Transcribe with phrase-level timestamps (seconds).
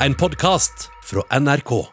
[0.00, 1.86] en podkast fra NRK.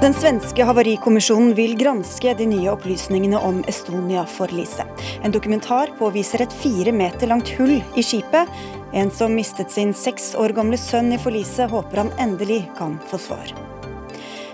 [0.00, 5.06] Den svenske havarikommisjonen vil granske de nye opplysningene om Estonia-forliset.
[5.22, 8.50] En dokumentar påviser et fire meter langt hull i skipet.
[8.92, 13.22] En som mistet sin seks år gamle sønn i forliset, håper han endelig kan få
[13.28, 13.75] svar.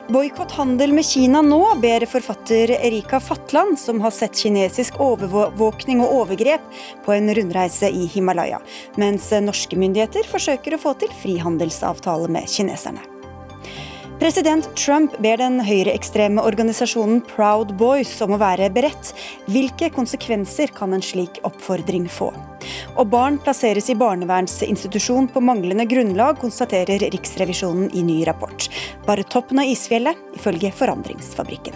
[0.08, 6.14] Boikott handel med Kina nå, ber forfatter Erika Fatland, som har sett kinesisk overvåkning og
[6.22, 8.58] overgrep på en rundreise i Himalaya,
[8.98, 13.11] mens norske myndigheter forsøker å få til frihandelsavtale med kineserne.
[14.22, 19.08] President Trump ber den høyreekstreme organisasjonen Proud Boys om å være beredt.
[19.50, 22.28] Hvilke konsekvenser kan en slik oppfordring få?
[22.94, 28.70] Og barn plasseres i barnevernsinstitusjon på manglende grunnlag, konstaterer Riksrevisjonen i ny rapport.
[29.10, 31.74] Bare toppen av isfjellet, ifølge Forandringsfabrikken.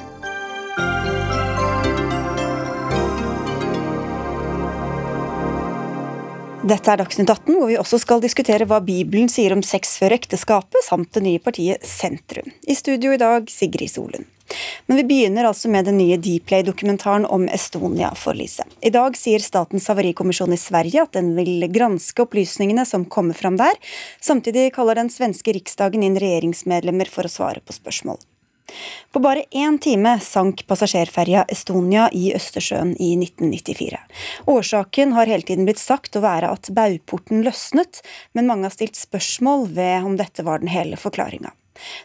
[6.67, 10.17] Dette er Dagsnytt 18, hvor vi også skal diskutere hva Bibelen sier om sex før
[10.17, 12.49] ekteskapet, samt det nye partiet Sentrum.
[12.67, 14.27] I studio i dag, Sigrid Solund.
[14.91, 18.67] Men vi begynner altså med den nye Dplay-dokumentaren om Estonia-forliset.
[18.83, 23.63] I dag sier Statens havarikommisjon i Sverige at den vil granske opplysningene som kommer fram
[23.63, 23.79] der.
[24.19, 28.19] Samtidig kaller den svenske riksdagen inn regjeringsmedlemmer for å svare på spørsmål.
[29.13, 34.01] På bare én time sank passasjerferja Estonia i Østersjøen i 1994.
[34.53, 38.03] Årsaken har hele tiden blitt sagt å være at baugporten løsnet,
[38.35, 41.55] men mange har stilt spørsmål ved om dette var den hele forklaringa.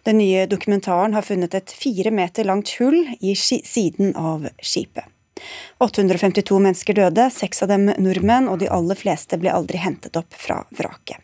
[0.04, 5.08] Den nye dokumentaren har funnet et fire meter langt hull i siden av skipet.
[5.82, 10.36] 852 mennesker døde, seks av dem nordmenn, og de aller fleste ble aldri hentet opp
[10.38, 11.18] fra vraket.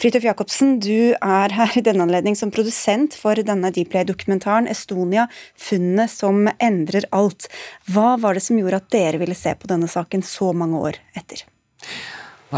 [0.00, 6.10] Fridtjof Jacobsen, du er her i denne anledning som produsent for denne Dplay-dokumentaren 'Estonia funnet
[6.10, 7.48] som endrer alt'.
[7.90, 11.00] Hva var det som gjorde at dere ville se på denne saken så mange år
[11.16, 11.44] etter?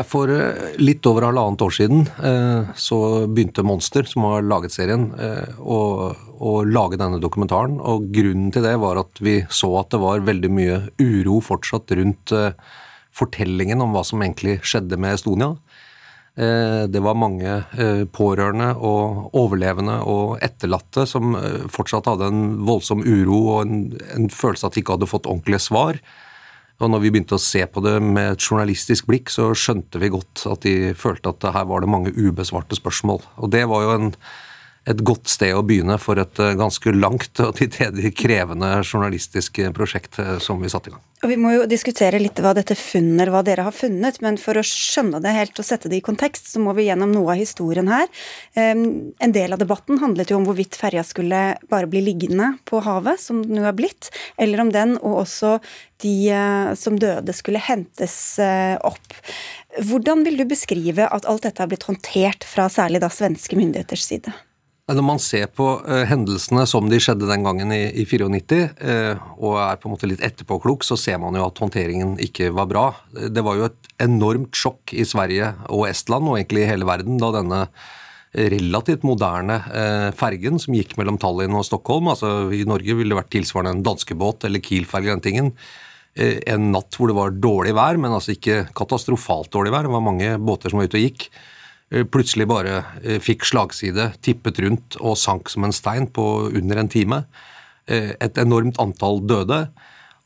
[0.05, 2.99] For eh, litt over halvannet år siden eh, så
[3.31, 7.79] begynte Monster, som har laget serien, eh, å, å, lage denne dokumentaren.
[7.81, 11.97] Og grunnen til det var at vi så at det var veldig mye uro fortsatt
[11.97, 12.35] rundt
[13.17, 15.55] fortellingen om hva som egentlig skjedde med Estonia.
[16.37, 17.53] Det var mange
[18.13, 21.33] pårørende og overlevende og etterlatte som
[21.73, 23.79] fortsatt hadde en voldsom uro og en,
[24.13, 25.97] en følelse at de ikke hadde fått ordentlige svar.
[26.77, 30.13] Og når vi begynte å se på det med et journalistisk blikk, så skjønte vi
[30.13, 33.23] godt at de følte at her var det mange ubesvarte spørsmål.
[33.41, 34.11] Og det var jo en
[34.87, 39.59] et godt sted å begynne for et eh, ganske langt og til tider krevende journalistisk
[39.59, 41.03] eh, prosjekt eh, som vi satte i gang.
[41.25, 44.61] Og Vi må jo diskutere litt hva dette funner, hva dere har funnet, men for
[44.61, 47.41] å skjønne det helt og sette det i kontekst, så må vi gjennom noe av
[47.41, 48.05] historien her.
[48.55, 51.41] En del av debatten handlet jo om hvorvidt ferja skulle
[51.73, 55.57] bare bli liggende på havet, som den nå er blitt, eller om den og også
[56.05, 56.15] de
[56.79, 58.37] som døde skulle hentes
[58.85, 59.17] opp.
[59.89, 64.05] Hvordan vil du beskrive at alt dette har blitt håndtert fra særlig da svenske myndigheters
[64.13, 64.37] side?
[64.87, 68.91] Når man ser på uh, hendelsene som de skjedde den gangen i, i 94, uh,
[68.93, 72.53] eh, og er på en måte litt etterpåklok, så ser man jo at håndteringen ikke
[72.55, 72.85] var bra.
[73.11, 77.19] Det var jo et enormt sjokk i Sverige og Estland, og egentlig i hele verden,
[77.19, 77.65] da denne
[78.37, 83.19] relativt moderne uh, fergen som gikk mellom Tallinn og Stockholm, altså i Norge ville det
[83.19, 85.53] vært tilsvarende en danskebåt eller Kiel-ferge, den tingen,
[86.17, 90.05] en natt hvor det var dårlig vær, men altså ikke katastrofalt dårlig vær, det var
[90.05, 91.27] mange båter som var ute og gikk
[91.91, 96.91] plutselig bare eh, fikk slagside, tippet rundt og sank som en stein på under en
[96.91, 97.23] time.
[97.87, 99.67] Eh, et enormt antall døde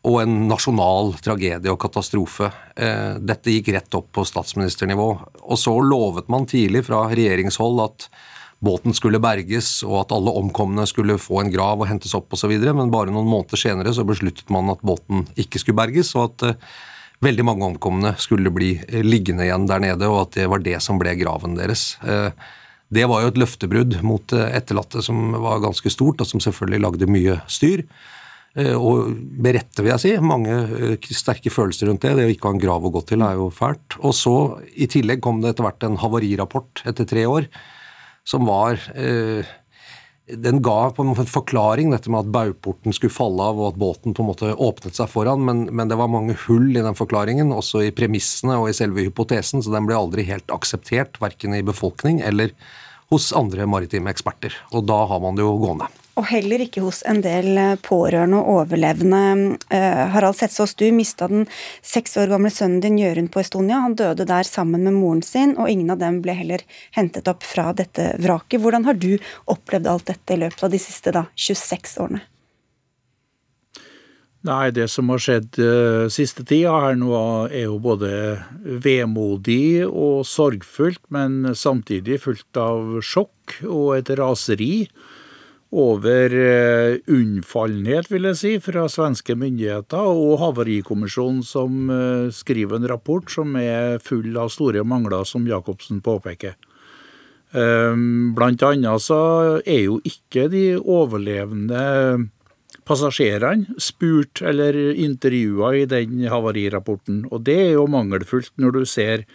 [0.08, 2.46] og en nasjonal tragedie og katastrofe.
[3.20, 5.08] Dette gikk rett opp på statsministernivå.
[5.44, 8.06] Og så lovet man tidlig fra regjeringshold at
[8.64, 12.54] båten skulle berges, og at alle omkomne skulle få en grav og hentes opp osv.,
[12.64, 16.64] men bare noen måneder senere så besluttet man at båten ikke skulle berges, og at
[17.24, 20.78] veldig mange omkomne skulle bli eh, liggende igjen der nede, og at det var det
[20.84, 21.94] som ble graven deres.
[22.04, 22.30] Eh,
[22.90, 26.84] det var jo et løftebrudd mot eh, etterlatte som var ganske stort, og som selvfølgelig
[26.86, 27.84] lagde mye styr.
[28.50, 30.10] Og med rette, vil jeg si.
[30.26, 32.16] Mange sterke følelser rundt det.
[32.18, 33.94] Det å ikke ha en grav å gå til er jo fælt.
[34.02, 34.32] Og så,
[34.74, 37.46] i tillegg, kom det etter hvert en havarirapport etter tre år,
[38.26, 39.46] som var eh,
[40.36, 43.70] den ga på en måte en forklaring, dette med at baugporten skulle falle av og
[43.72, 46.84] at båten på en måte åpnet seg foran, men, men, det var mange hull i
[46.84, 51.20] den forklaringen, også i premissene og i selve hypotesen, så den ble aldri helt akseptert,
[51.22, 52.54] verken i befolkning eller
[53.10, 54.54] hos andre maritime eksperter.
[54.70, 55.90] Og da har man det jo gående.
[56.20, 59.56] Og heller ikke hos en del eh, pårørende og overlevende.
[59.72, 61.46] Eh, Harald Setsås, du mista den
[61.80, 63.78] seks år gamle sønnen din Jørund på Estonia.
[63.80, 66.64] Han døde der sammen med moren sin, og ingen av dem ble heller
[66.96, 68.60] hentet opp fra dette vraket.
[68.60, 69.14] Hvordan har du
[69.48, 72.20] opplevd alt dette i løpet av de siste da, 26 årene?
[74.44, 77.12] Nei, det som har skjedd uh, siste tida her nå,
[77.52, 78.10] er jo både
[78.84, 84.86] vemodig og sorgfullt, men samtidig fullt av sjokk og et raseri
[85.70, 92.88] over uh, unnfallenhet, vil jeg si, fra svenske myndigheter og Havarikommisjonen, som uh, skriver en
[92.90, 96.58] rapport som er full av store mangler, som Jacobsen påpeker.
[97.50, 99.16] Blant annet så
[99.66, 101.80] er jo ikke de overlevende
[102.90, 107.24] passasjerene spurt eller intervjua i den havarirapporten.
[107.30, 108.52] Og det er jo mangelfullt.
[108.58, 109.26] Når du ser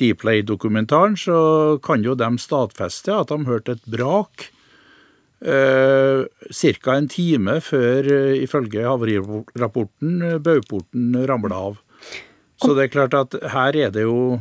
[0.00, 4.61] Dplay-dokumentaren, så kan jo de stadfeste at de hørte et brak eh,
[5.42, 6.94] ca.
[6.94, 11.78] en time før, eh, ifølge havarirapporten, Bauporten ramla av.
[12.62, 14.40] Så det er klart at her er det jo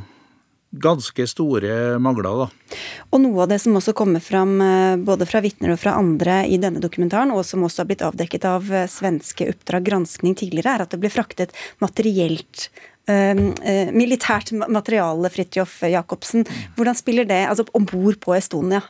[0.72, 2.24] ganske store mangler.
[2.24, 2.78] da.
[3.12, 6.46] Og noe av det som også kommer fram eh, både fra vitner og fra andre
[6.48, 10.76] i denne dokumentaren, og som også har blitt avdekket av eh, svenske Oppdrag granskning tidligere,
[10.76, 11.52] er at det ble fraktet
[11.82, 12.70] materielt
[13.12, 16.46] militært materiale, Fridtjof Jacobsen.
[16.78, 18.84] Hvordan spiller det altså om bord på Estonia?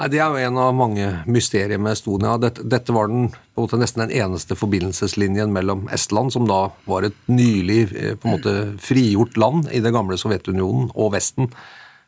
[0.00, 2.38] Nei, Det er jo en av mange mysterier med Estonia.
[2.40, 3.28] Dette, dette var den,
[3.58, 8.56] måte nesten den eneste forbindelseslinjen mellom Estland, som da var et nylig på en måte
[8.80, 11.52] frigjort land i det gamle Sovjetunionen, og Vesten.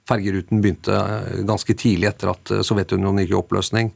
[0.09, 3.93] Fergeruten begynte eh, ganske tidlig etter at eh, Sovjetunionen gikk i oppløsning.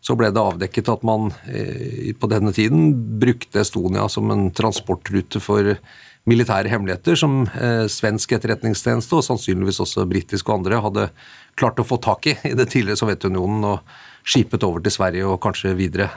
[0.00, 5.42] Så ble det avdekket at man eh, på denne tiden brukte Estonia som en transportrute
[5.42, 5.74] for
[6.30, 7.42] militære hemmeligheter som
[7.90, 11.08] svensk etterretningstjeneste, og sannsynligvis også britisk og andre, hadde
[11.58, 15.40] klart å få tak i i det tidligere Sovjetunionen og skipet over til Sverige og
[15.42, 16.08] kanskje videre.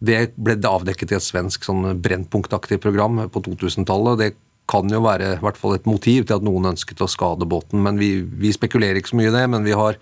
[0.00, 4.22] Det ble avdekket i et svensk sånn Brennpunktaktig program på 2000-tallet.
[4.22, 4.30] Det
[4.70, 7.82] kan jo være i hvert fall et motiv til at noen ønsket å skade båten.
[7.82, 9.98] men Vi, vi spekulerer ikke så mye i det, men vi har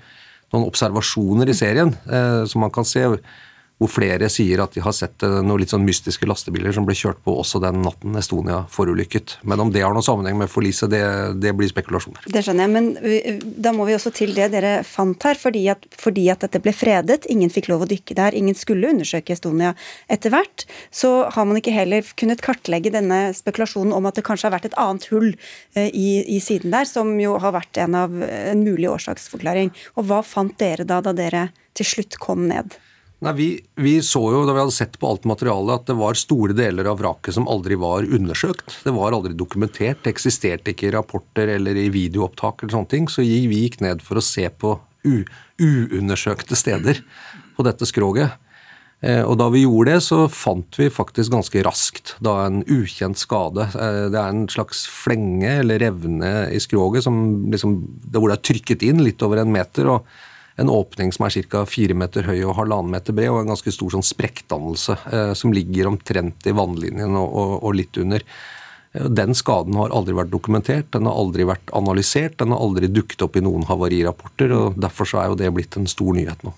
[0.52, 3.04] noen observasjoner i serien eh, som man kan se
[3.78, 6.96] hvor flere sier at de har sett eh, noen litt sånn mystiske lastebiler som ble
[6.98, 9.38] kjørt på også den natten Estonia forulykket.
[9.48, 11.02] Men om det har noen sammenheng med forliset, det,
[11.38, 12.26] det, blir spekulasjoner.
[12.26, 15.38] Det skjønner jeg, men da må vi også til det dere fant her.
[15.38, 18.90] Fordi at, fordi at dette ble fredet, ingen fikk lov å dykke der, ingen skulle
[18.90, 19.74] undersøke Estonia
[20.10, 24.48] etter hvert, så har man ikke heller kunnet kartlegge denne spekulasjonen om at det kanskje
[24.48, 25.30] har vært et annet hull
[25.78, 29.70] eh, i, i siden der, som jo har vært en av en mulig årsaksforklaring.
[29.94, 31.48] Og hva fant dere da, da dere
[31.78, 32.74] til slutt kom ned?
[33.18, 33.46] Nei, vi,
[33.82, 36.86] vi, så jo da vi hadde sett på alt materialet at det var store deler
[36.86, 38.76] av vraket som aldri var undersøkt.
[38.84, 40.04] Det var aldri dokumentert.
[40.04, 43.08] Det eksisterte ikke i rapporter eller i videoopptak eller sånne ting.
[43.10, 44.76] Så vi gikk ned for å se på
[45.58, 47.02] uundersøkte steder
[47.56, 48.38] på dette skroget.
[49.00, 53.18] Eh, og da vi gjorde det, så fant vi faktisk ganske raskt da en ukjent
[53.18, 53.68] skade.
[53.74, 57.78] Eh, det er en slags flenge eller revne i skroget som liksom,
[58.14, 59.90] hvor det er trykket inn litt over en meter.
[59.90, 60.06] og
[60.58, 61.64] en åpning som er ca.
[61.66, 65.54] fire meter høy og halvannen meter bred, og en ganske stor sånn sprekkdannelse eh, som
[65.54, 68.24] ligger omtrent i vannlinjen og, og, og litt under.
[68.92, 72.90] Eh, den skaden har aldri vært dokumentert, den har aldri vært analysert, den har aldri
[72.90, 74.54] dukket opp i noen havarirapporter.
[74.56, 76.54] og Derfor så er jo det blitt en stor nyhet nå.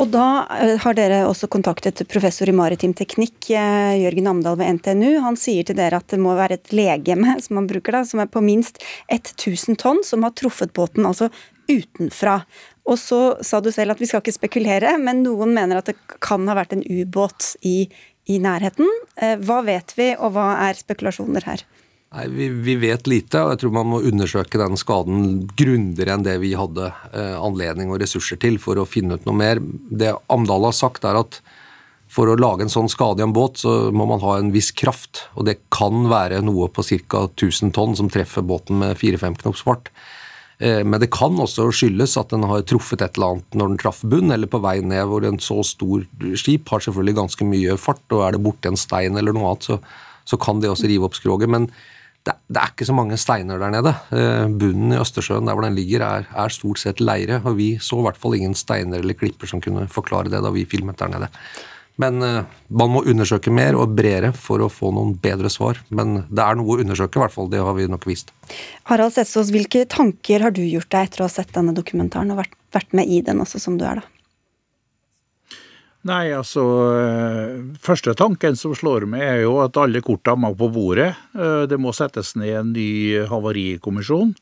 [0.00, 5.18] Og Da eh, har dere også kontaktet professor i maritim teknikk, Jørgen Amdal ved NTNU.
[5.26, 8.24] Han sier til dere at det må være et legeme som han bruker da, som
[8.24, 8.80] er på minst
[9.12, 11.28] 1000 tonn, som har truffet båten altså
[11.70, 12.40] utenfra.
[12.88, 15.96] Og så sa du selv at vi skal ikke spekulere, men noen mener at det
[16.24, 17.88] kan ha vært en ubåt i,
[18.28, 18.90] i nærheten.
[19.16, 21.64] Eh, hva vet vi, og hva er spekulasjoner her?
[22.14, 26.22] Nei, vi, vi, vet lite, og jeg tror man må undersøke den skaden grundigere enn
[26.22, 29.58] det vi hadde eh, anledning og ressurser til for å finne ut noe mer.
[29.90, 31.40] Det Amdal har sagt, er at
[32.14, 34.70] for å lage en sånn skade i en båt, så må man ha en viss
[34.76, 35.24] kraft.
[35.34, 37.24] Og det kan være noe på ca.
[37.26, 39.90] 1000 tonn som treffer båten med 4-5 knops fart.
[40.58, 43.80] Eh, men det kan også skyldes at den har truffet et eller annet når den
[43.82, 46.06] traff bunn, eller på vei ned, hvor en så stor
[46.38, 49.68] skip har selvfølgelig ganske mye fart, og er det borti en stein eller noe annet,
[49.68, 49.80] så,
[50.24, 51.50] så, kan det også rive opp skroget.
[51.50, 51.68] Men
[52.24, 53.94] det, det, er ikke så mange steiner der nede.
[54.14, 57.74] Eh, bunnen i Østersjøen der hvor den ligger, er, er stort sett leire, og vi
[57.82, 61.00] så i hvert fall ingen steiner eller klipper som kunne forklare det da vi filmet
[61.02, 61.32] der nede.
[62.02, 62.42] Men uh,
[62.74, 65.78] man må undersøke mer og bredere for å få noen bedre svar.
[65.94, 67.50] Men det er noe å undersøke, i hvert fall.
[67.52, 68.34] Det har vi nok vist.
[68.90, 72.42] Harald Setsås, hvilke tanker har du gjort deg etter å ha sett denne dokumentaren og
[72.42, 74.10] vært, vært med i den også, som du er, da?
[76.04, 76.62] Nei, altså
[77.00, 81.14] eh, Første tanken som slår meg, er jo at alle korta må på bordet.
[81.32, 84.34] Eh, det må settes ned en ny havarikommisjon,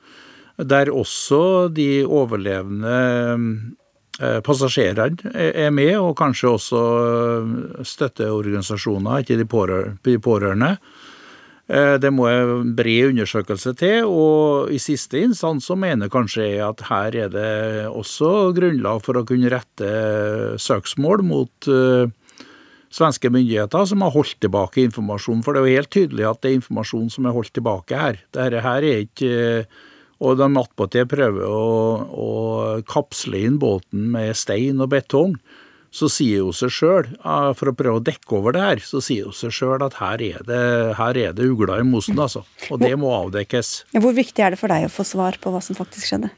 [0.58, 3.81] der også de overlevende Eh,
[4.20, 10.76] passasjerene er med, og kanskje også eh, støtteorganisasjoner, ikke de pårørende.
[11.72, 16.64] Eh, det må en bred undersøkelse til, og i siste instans så mener kanskje jeg
[16.66, 17.52] at her er det
[17.88, 19.92] også grunnlag for å kunne rette
[20.60, 21.72] søksmål mot
[22.92, 25.40] svenske myndigheter som har holdt tilbake informasjon.
[25.44, 28.20] For det er jo helt tydelig at det er informasjon som er holdt tilbake her.
[28.36, 29.64] Dette her er ikke
[30.22, 31.66] Og de attpåtil prøver å,
[32.06, 32.30] å
[32.86, 35.36] kapsle inn båten med stein og betong.
[35.92, 37.08] Så sier jo seg sjøl,
[37.58, 40.22] for å prøve å dekke over det her, så sier jo seg sjøl at her
[40.24, 40.60] er det,
[40.96, 42.46] her er det ugler i mosen, altså.
[42.72, 43.74] Og det må avdekkes.
[43.98, 46.32] Hvor viktig er det for deg å få svar på hva som faktisk skjedde?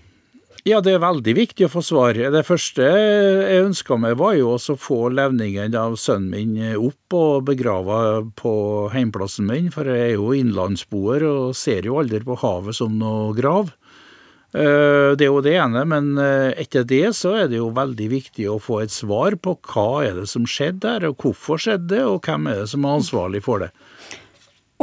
[0.65, 2.17] Ja, det er veldig viktig å få svar.
[2.17, 7.45] Det første jeg ønska meg, var jo å få levningen av sønnen min opp og
[7.51, 7.99] begrava
[8.41, 8.55] på
[8.95, 13.37] heimplassen min, for jeg er jo innlandsboer og ser jo aldri på havet som noe
[13.37, 13.75] grav.
[14.57, 18.09] Eh, det er jo det ene, men eh, etter det så er det jo veldig
[18.15, 21.91] viktig å få et svar på hva er det som skjedde der, og hvorfor skjedde
[21.93, 23.75] det, og hvem er det som er ansvarlig for det.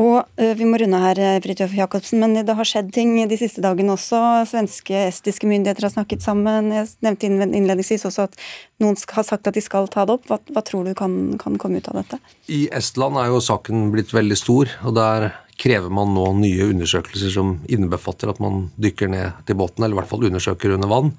[0.02, 3.38] Og uh, Vi må runde her, eh, Fridtjof Jacobsen, men det har skjedd ting de
[3.38, 4.20] siste dagene også.
[4.50, 6.72] Svenske, estiske myndigheter har snakket sammen.
[6.74, 8.40] Jeg nevnte innledningsvis også at
[8.82, 10.26] noen har sagt at de skal ta det opp.
[10.32, 12.22] Hva, hva tror du kan, kan, komme ut av dette?
[12.50, 15.30] I Estland er jo saken blitt veldig stor, og der
[15.62, 20.02] krever man nå nye undersøkelser som innebefatter at man dykker ned til båten, eller i
[20.02, 21.14] hvert fall undersøker under vann.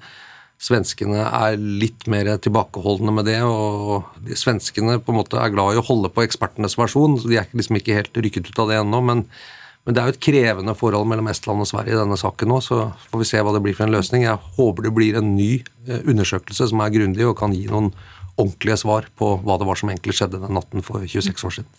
[0.61, 5.75] Svenskene er litt mer tilbakeholdne med det, og de svenskene på en måte er glad
[5.75, 7.17] i å holde på ekspertenes versjon.
[7.19, 9.01] så De er liksom ikke helt rykket ut av det ennå.
[9.03, 9.25] Men,
[9.83, 12.61] men, det er jo et krevende forhold mellom Estland og Sverige i denne saken nå,
[12.63, 14.23] så får vi se hva det blir for en løsning.
[14.23, 17.91] Jeg håper det blir en ny eh, undersøkelse som er grundig og kan gi noen
[18.39, 21.69] ordentlige svar på hva det var som egentlig skjedde den natten for 26 år siden.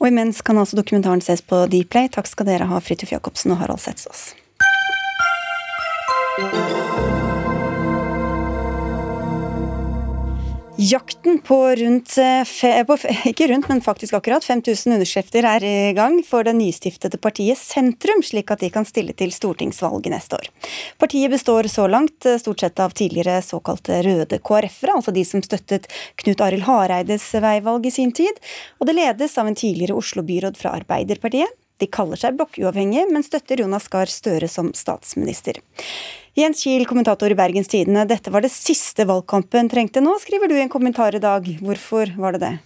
[0.00, 2.12] Og imens kan altså dokumentaren ses på Dplay.
[2.12, 4.30] Takk skal dere ha, Fridtjof Jacobsen og Harald Setsås.
[10.80, 12.96] Jakten på rundt eh, på,
[13.30, 18.22] Ikke rundt, men faktisk akkurat 5000 underskrifter er i gang for det nystiftede partiet Sentrum,
[18.24, 20.48] slik at de kan stille til stortingsvalget neste år.
[20.96, 25.44] Partiet består så langt eh, stort sett av tidligere såkalte røde KrF-ere, altså de som
[25.44, 25.90] støttet
[26.22, 28.40] Knut Arild Hareides veivalg i sin tid,
[28.80, 31.59] og det ledes av en tidligere Oslo-byråd fra Arbeiderpartiet.
[31.80, 35.60] De kaller seg blokkuavhengige, men støtter Jonas Gahr Støre som statsminister.
[36.36, 38.04] Jens Kiel, kommentator i Bergens Tidende.
[38.08, 41.48] Dette var det siste valgkampen trengte nå, skriver du i en kommentar i dag.
[41.64, 42.56] Hvorfor var det det?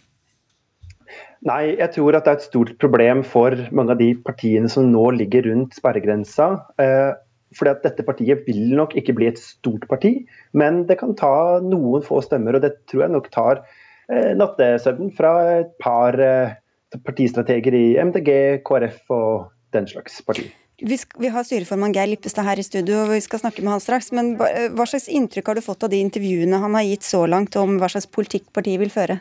[1.44, 4.88] Nei, jeg tror at det er et stort problem for mange av de partiene som
[4.88, 6.48] nå ligger rundt sperregrensa.
[6.80, 7.12] Eh,
[7.54, 10.16] fordi at dette partiet vil nok ikke bli et stort parti,
[10.56, 12.56] men det kan ta noen få stemmer.
[12.56, 16.56] Og det tror jeg nok tar eh, nattesøvnen fra et par eh,
[17.02, 18.30] partistrateger i MDG,
[18.66, 20.46] KrF og den slags parti.
[20.82, 23.82] Vi, vi, har styreformann Geir Lippestad her i studio, og vi skal snakke med han
[23.82, 24.10] straks.
[24.14, 27.56] Men hva slags inntrykk har du fått av de intervjuene han har gitt så langt
[27.60, 29.20] om hva slags politikk partiet vil føre?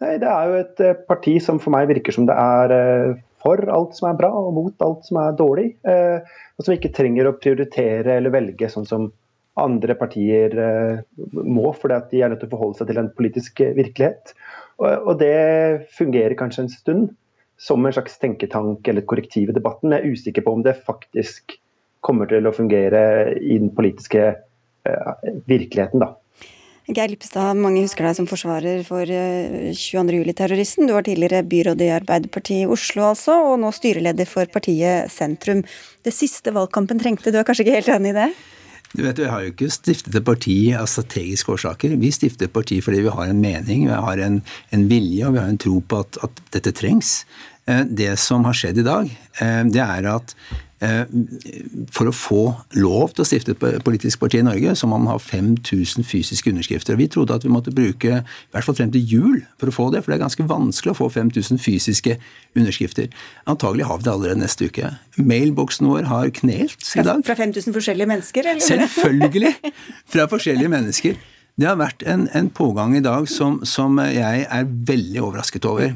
[0.00, 3.18] Nei, det er jo et eh, parti som for meg virker som det er eh,
[3.44, 5.66] for alt som er bra og mot alt som er dårlig.
[5.84, 9.10] Eh, og som ikke trenger å prioritere eller velge sånn som
[9.60, 10.54] andre partier
[11.28, 14.32] må, fordi at de er nødt til å forholde seg til en politisk virkelighet.
[14.80, 17.10] Og det fungerer kanskje en stund
[17.60, 19.90] som en slags tenketank eller et korrektiv i debatten.
[19.90, 21.58] Men jeg er usikker på om det faktisk
[22.04, 23.02] kommer til å fungere
[23.36, 24.30] i den politiske
[24.88, 25.12] uh,
[25.50, 26.14] virkeligheten, da.
[26.90, 30.88] Geir Lippestad, mange husker deg som forsvarer for 22.07-terroristen.
[30.88, 35.60] Du var tidligere byråd i Arbeiderpartiet i Oslo, altså, og nå styreleder for partiet Sentrum.
[36.02, 38.26] Det siste valgkampen trengte, du er kanskje ikke helt enig i det?
[38.96, 41.94] Du vet, Vi har jo ikke stiftet et parti av strategiske årsaker.
[42.00, 44.40] Vi stifter et parti fordi vi har en mening, vi har en,
[44.74, 47.20] en vilje og vi har en tro på at, at dette trengs.
[47.70, 50.34] Eh, det som har skjedd i dag, eh, det er at
[50.80, 52.42] for å få
[52.80, 56.48] lov til å stifte et politisk parti i Norge, så må man ha 5000 fysiske
[56.48, 56.96] underskrifter.
[56.96, 59.88] Vi trodde at vi måtte bruke i hvert fall frem til jul for å få
[59.92, 62.16] det, for det er ganske vanskelig å få 5000 fysiske
[62.56, 63.10] underskrifter.
[63.50, 64.94] Antagelig har vi det allerede neste uke.
[65.20, 67.20] Mailboksen vår har knelt i dag.
[67.28, 68.64] Fra 5000 forskjellige mennesker, eller?
[68.64, 69.74] Selvfølgelig!
[70.16, 71.20] Fra forskjellige mennesker.
[71.60, 75.92] Det har vært en, en pågang i dag som, som jeg er veldig overrasket over.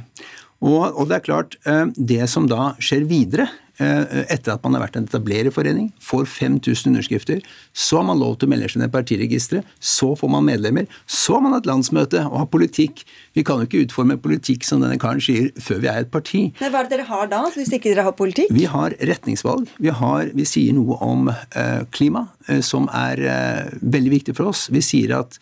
[0.65, 4.77] Og, og, det er klart, eh, det som da skjer videre, eh, etter at man
[4.77, 7.41] har vært en etablererforening, får 5000 underskrifter,
[7.75, 10.87] så har man lov til å melde seg ned i partiregisteret, så får man medlemmer,
[11.11, 13.03] så har man et landsmøte og har politikk.
[13.35, 16.45] Vi kan jo ikke utforme politikk som denne karen sier, før vi er et parti.
[16.61, 18.53] Men Hva er det dere har da, hvis ikke dere har politikk?
[18.55, 19.69] Vi har retningsvalg.
[19.83, 24.53] Vi, har, vi sier noe om eh, klima, eh, som er eh, veldig viktig for
[24.53, 24.69] oss.
[24.75, 25.39] Vi sier at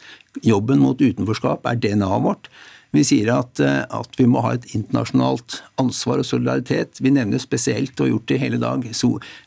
[0.46, 2.48] jobben mot utenforskap er DNA-et vårt.
[2.92, 7.00] Vi sier at, eh, at, vi må ha et internasjonalt ansvar og solidaritet.
[7.00, 8.84] Vi nevner spesielt, og har gjort det hele dag,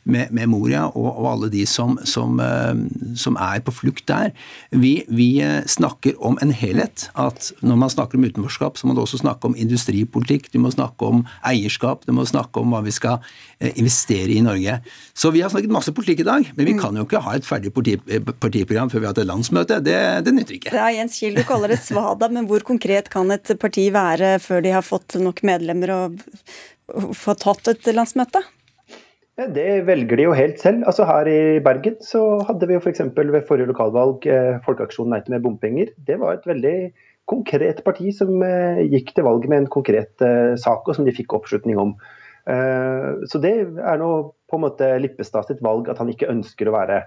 [0.03, 2.73] med, med Moria og, og, alle de som, som, eh,
[3.15, 4.33] som, er på flukt der.
[4.71, 7.09] Vi, vi, eh, snakker om en helhet.
[7.13, 10.73] At når man snakker om utenforskap, så må man også snakke om industripolitikk, du må
[10.73, 13.21] snakke om eierskap, du må snakke om hva vi skal
[13.75, 14.79] investere i Norge.
[15.15, 16.81] Så vi har snakket masse politikk i dag, men vi mm.
[16.81, 19.79] kan jo ikke ha et ferdig partiprogram før vi har hatt et landsmøte.
[19.85, 20.73] Det, det nytter ikke.
[20.75, 24.65] Ja, Jens Kiel, du kaller det svada, men hvor konkret kan et parti være før
[24.65, 26.21] de har fått nok medlemmer og
[27.17, 28.41] fått hatt et landsmøte?
[29.35, 30.85] Det velger de jo helt selv.
[30.87, 33.01] Altså Her i Bergen så hadde vi jo f.eks.
[33.17, 35.91] For ved forrige lokalvalg eh, Folkeaksjonen Nei til mer bompenger.
[36.07, 36.75] Det var et veldig
[37.27, 41.15] konkret parti som eh, gikk til valg med en konkret eh, sak, og som de
[41.15, 41.97] fikk oppslutning om.
[42.45, 44.07] Så det er nå
[44.45, 46.99] på en måte Lippestad sitt valg at han ikke ønsker å være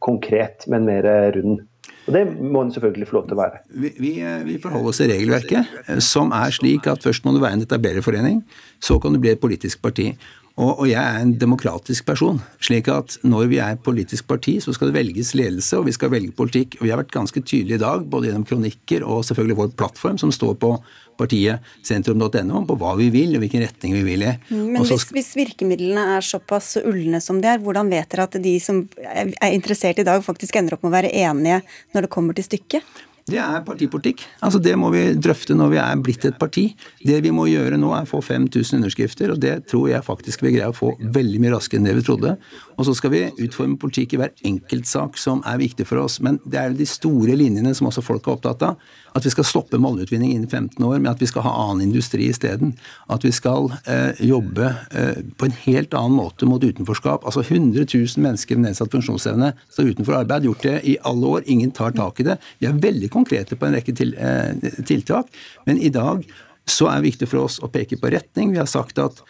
[0.00, 1.04] konkret, men mer
[1.34, 1.60] rund.
[2.04, 3.60] Og Det må en selvfølgelig få lov til å være.
[3.80, 4.12] Vi, vi,
[4.44, 8.42] vi, forholder oss til regelverket, som er slik at først må du være en etablererforening,
[8.82, 10.10] så kan du bli et politisk parti.
[10.54, 12.38] Og, og, jeg er en demokratisk person.
[12.62, 15.94] slik at når vi er et politisk parti, så skal det velges ledelse, og vi
[15.96, 16.76] skal velge politikk.
[16.78, 20.20] Og vi har vært ganske tydelige i dag, både gjennom kronikker og selvfølgelig vår plattform,
[20.22, 20.76] som står på
[21.18, 24.34] partiet sentrum.no, på hva vi vil og hvilken retning vi vil i.
[24.50, 28.54] Men hvis, hvis, virkemidlene er såpass ulne som de er, hvordan vet dere at de
[28.62, 31.62] som er interessert i dag, faktisk ender opp med å være enige
[31.94, 33.02] når det kommer til stykket?
[33.24, 34.20] Det er partipolitikk.
[34.44, 36.66] Altså Det må vi drøfte når vi er blitt et parti.
[37.00, 40.44] Det vi må gjøre nå, er å få 5000 underskrifter, og det tror jeg faktisk
[40.44, 42.34] vi greier å få veldig mye raskere enn det vi trodde.
[42.74, 46.18] Og så skal vi utforme politikk i hver enkeltsak som er viktig for oss.
[46.24, 48.78] Men det er jo de store linjene som også folk er opptatt av.
[49.14, 52.26] At vi skal stoppe målutvinning innen 15 år, men at vi skal ha annen industri
[52.32, 52.72] isteden.
[53.12, 57.26] At vi skal eh, jobbe eh, på en helt annen måte mot utenforskap.
[57.26, 60.48] Altså 100 000 mennesker med nedsatt funksjonsevne står utenfor arbeid.
[60.48, 61.46] Gjort det i alle år.
[61.46, 62.40] Ingen tar tak i det.
[62.58, 65.30] Vi er veldig konkrete på en rekke til, eh, tiltak,
[65.68, 66.26] men i dag
[66.66, 68.54] så er det viktig for oss å peke på retning.
[68.54, 69.20] Vi har sagt at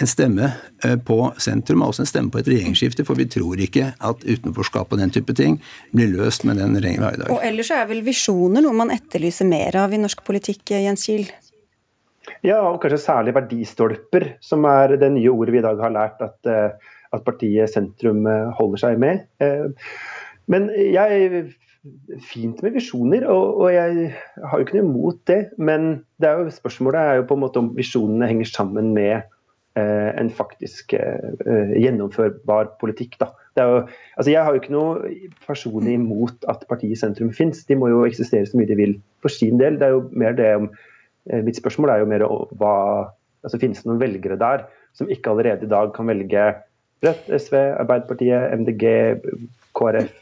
[0.00, 0.48] en stemme
[0.84, 4.24] eh, på sentrum er også en stemme på et regjeringsskifte, for vi tror ikke at
[4.24, 5.58] utenforskap og den type ting
[5.92, 7.32] blir løst med den regjeringen vi har i dag.
[7.34, 11.28] Og ellers er vel visjoner noe man etterlyser mer av i norsk politikk, Jens Kiel?
[12.46, 16.22] Ja, og kanskje særlig verdistolper, som er det nye ordet vi i dag har lært
[16.24, 19.26] at, eh, at partiet sentrum eh, holder seg med.
[20.50, 21.44] Men jeg
[22.24, 24.08] fint med visjoner, og, og, jeg
[24.48, 25.40] har jo ikke noe imot det.
[25.58, 29.20] Men det er jo, spørsmålet er jo på en måte om visjonene henger sammen med
[29.20, 29.31] Eh,
[29.80, 33.16] en faktisk eh, gjennomførbar politikk.
[33.20, 33.30] Da.
[33.58, 33.82] Jo,
[34.16, 35.12] altså jeg har jo ikke noe
[35.46, 37.64] personlig imot at partiet sentrum fins.
[37.68, 39.78] De må jo eksistere så mye de vil for sin del.
[39.80, 40.68] Det er jo mer det om,
[41.30, 42.26] eh, mitt spørsmål er jo mer
[42.60, 42.76] hva
[43.42, 46.44] altså Finnes det noen velgere der som ikke allerede i dag kan velge
[47.02, 48.84] Rødt, SV, Arbeiderpartiet, MDG,
[49.74, 50.12] KrF,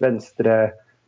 [0.00, 0.54] Venstre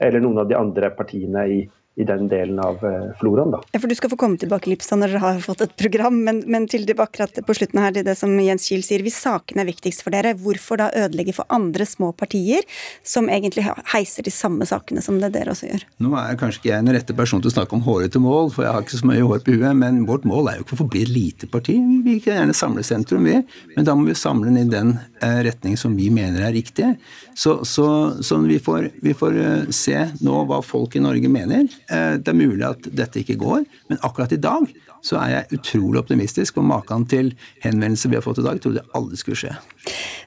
[0.04, 1.62] eller noen av de andre partiene i,
[1.98, 3.50] i den delen av eh, floraen.
[3.50, 3.60] Da.
[3.74, 6.44] Ja, for Du skal få komme tilbake Lipstad, når dere har fått et program, men,
[6.46, 9.02] men til det akkurat på slutten her, til det som Jens Kiel sier.
[9.02, 12.62] Hvis sakene er viktigst for dere, hvorfor da ødelegge for andre små partier,
[13.02, 15.86] som egentlig heiser de samme sakene som det dere også gjør?
[16.04, 18.66] Nå er kanskje ikke jeg den rette person til å snakke om hårete mål, for
[18.66, 20.82] jeg har ikke så mye hår på huet, men vårt mål er jo ikke å
[20.84, 21.74] forbli et lite parti.
[21.78, 23.40] Vi vil gjerne samle sentrum, vi,
[23.74, 26.94] men da må vi samle den i den eh, retning som vi mener er riktig.
[27.38, 27.88] Så, så,
[28.22, 31.68] så vi, får, vi får uh, se nå hva folk i Norge mener.
[31.88, 34.68] Eh, det er mulig at dette ikke går, men akkurat i dag
[35.04, 36.58] så er jeg utrolig optimistisk.
[36.60, 37.32] Og maken til
[37.64, 39.54] henvendelser vi har fått i dag, trodde jeg aldri skulle skje.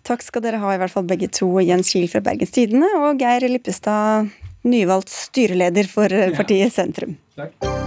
[0.08, 1.52] Takk skal dere ha, i hvert fall begge to.
[1.62, 4.32] Jens Kiel fra Bergens Tidende og Geir Lippestad,
[4.66, 7.18] nyvalgt styreleder for partiet Sentrum.
[7.38, 7.81] Takk.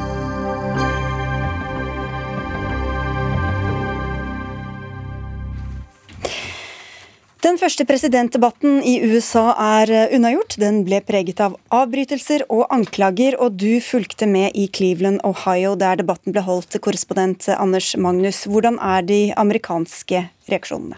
[7.45, 10.55] Den første presidentdebatten i USA er eh, unnagjort.
[10.57, 16.01] Den ble preget av avbrytelser og anklager, og du fulgte med i Cleveland, Ohio, der
[16.01, 18.47] debatten ble holdt korrespondent Anders Magnus.
[18.49, 20.97] Hvordan er de amerikanske reaksjonene?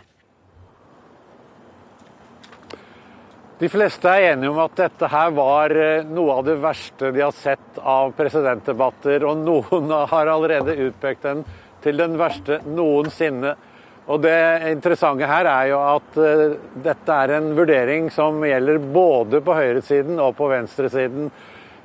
[3.59, 7.27] De fleste er enige om at dette her var eh, noe av det verste de
[7.27, 11.43] har sett av presidentdebatter, og noen har allerede utpekt den
[11.83, 13.59] til den verste noensinne.
[14.07, 14.39] Og Det
[14.71, 20.21] interessante her er jo at uh, dette er en vurdering som gjelder både på høyresiden
[20.23, 21.33] og på venstresiden.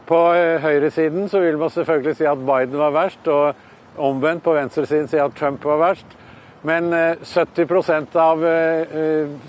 [0.06, 4.54] På uh, høyresiden så vil man selvfølgelig si at Biden var verst, og omvendt på
[4.54, 6.18] venstresiden si at Trump var verst.
[6.62, 8.44] Men uh, eh, 70% av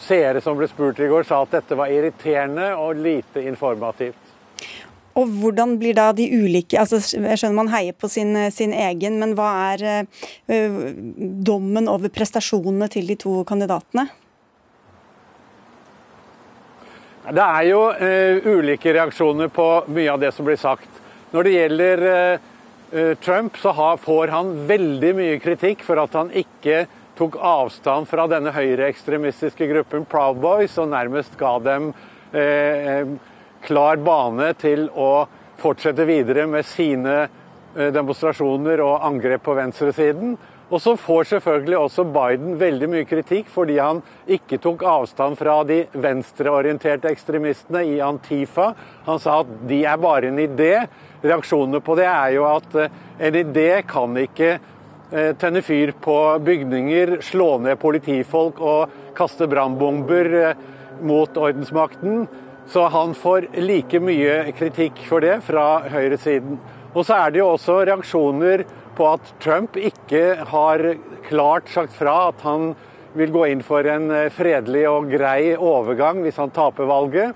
[0.01, 4.22] seere som ble spurt i går, sa at dette var irriterende og lite informativt.
[5.19, 9.19] Og hvordan blir da de ulike altså Jeg skjønner man heier på sin, sin egen,
[9.21, 10.79] men hva er uh,
[11.45, 14.07] dommen over prestasjonene til de to kandidatene?
[17.29, 20.89] Det er jo uh, ulike reaksjoner på mye av det som blir sagt.
[21.33, 26.33] Når det gjelder uh, Trump, så har, får han veldig mye kritikk for at han
[26.37, 26.87] ikke
[27.19, 31.91] tok avstand fra denne høyreekstremistiske gruppen Proud Boys og nærmest ga dem
[32.33, 33.05] eh,
[33.67, 35.27] klar bane til å
[35.63, 40.35] fortsette videre med sine eh, demonstrasjoner og angrep på venstresiden.
[40.73, 45.59] Og så får selvfølgelig også Biden veldig mye kritikk fordi han ikke tok avstand fra
[45.69, 48.71] de venstreorienterte ekstremistene i Antifa.
[49.05, 50.87] Han sa at de er bare en idé.
[51.23, 56.19] Reaksjonene på det er jo at eh, en idé kan ikke eh, tenne fyr på
[56.43, 60.57] bygninger, slå ned politifolk og kaste brannbomber
[61.05, 62.25] mot ordensmakten.
[62.71, 66.61] Så han får like mye kritikk for det fra høyresiden.
[66.93, 68.65] Og så er det jo også reaksjoner
[68.97, 70.85] på at Trump ikke har
[71.29, 72.73] klart sagt fra at han
[73.17, 77.33] vil gå inn for en eh, fredelig og grei overgang hvis han taper valget.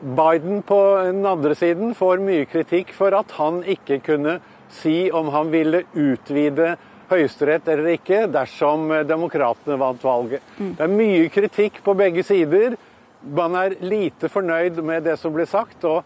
[0.00, 4.38] Biden på den andre siden får mye kritikk for at han ikke kunne
[4.72, 10.42] si om han ville utvide Høyesterett eller ikke dersom demokratene vant valget.
[10.58, 10.72] Mm.
[10.74, 12.74] Det er mye kritikk på begge sider.
[13.22, 15.84] Man er lite fornøyd med det som ble sagt.
[15.84, 16.04] og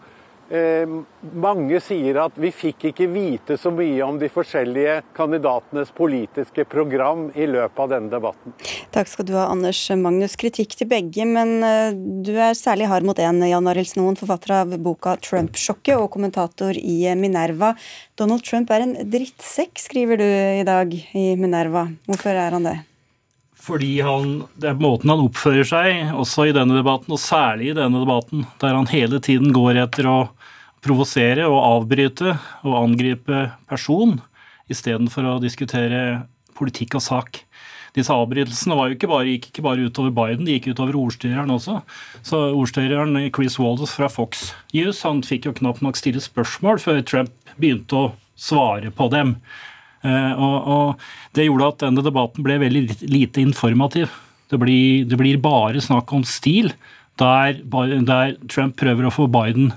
[0.51, 0.83] Eh,
[1.31, 7.29] mange sier at vi fikk ikke vite så mye om de forskjellige kandidatenes politiske program
[7.39, 8.57] i løpet av denne debatten.
[8.91, 10.35] Takk skal du ha, Anders Magnus.
[10.35, 14.57] Kritikk til begge, men eh, du er særlig hard mot én, Jan Arild Snoen, forfatter
[14.59, 17.71] av boka 'Trump-sjokket' og kommentator i Minerva.
[18.19, 21.87] Donald Trump er en drittsekk, skriver du i dag i Minerva.
[22.11, 22.79] Hvorfor er han det?
[23.61, 27.77] Fordi han, det er måten han oppfører seg, også i denne debatten, og særlig i
[27.77, 30.17] denne debatten, der han hele tiden går etter å
[30.81, 32.33] provosere og avbryte
[32.65, 34.17] og angripe person
[34.71, 36.23] istedenfor å diskutere
[36.57, 37.41] politikk og sak.
[37.95, 41.51] Disse avbrytelsene var jo ikke bare, gikk ikke bare utover Biden, de gikk utover ordstyreren
[41.51, 41.81] også.
[42.23, 47.01] Så Ordstyreren Chris Waldes fra Fox News han fikk jo knapt nok stille spørsmål før
[47.03, 48.05] Trump begynte å
[48.39, 49.35] svare på dem.
[50.01, 54.11] Eh, og, og Det gjorde at denne debatten ble veldig lite informativ.
[54.51, 56.73] Det blir, det blir bare snakk om stil,
[57.19, 57.59] der,
[58.07, 59.69] der Trump prøver å få Biden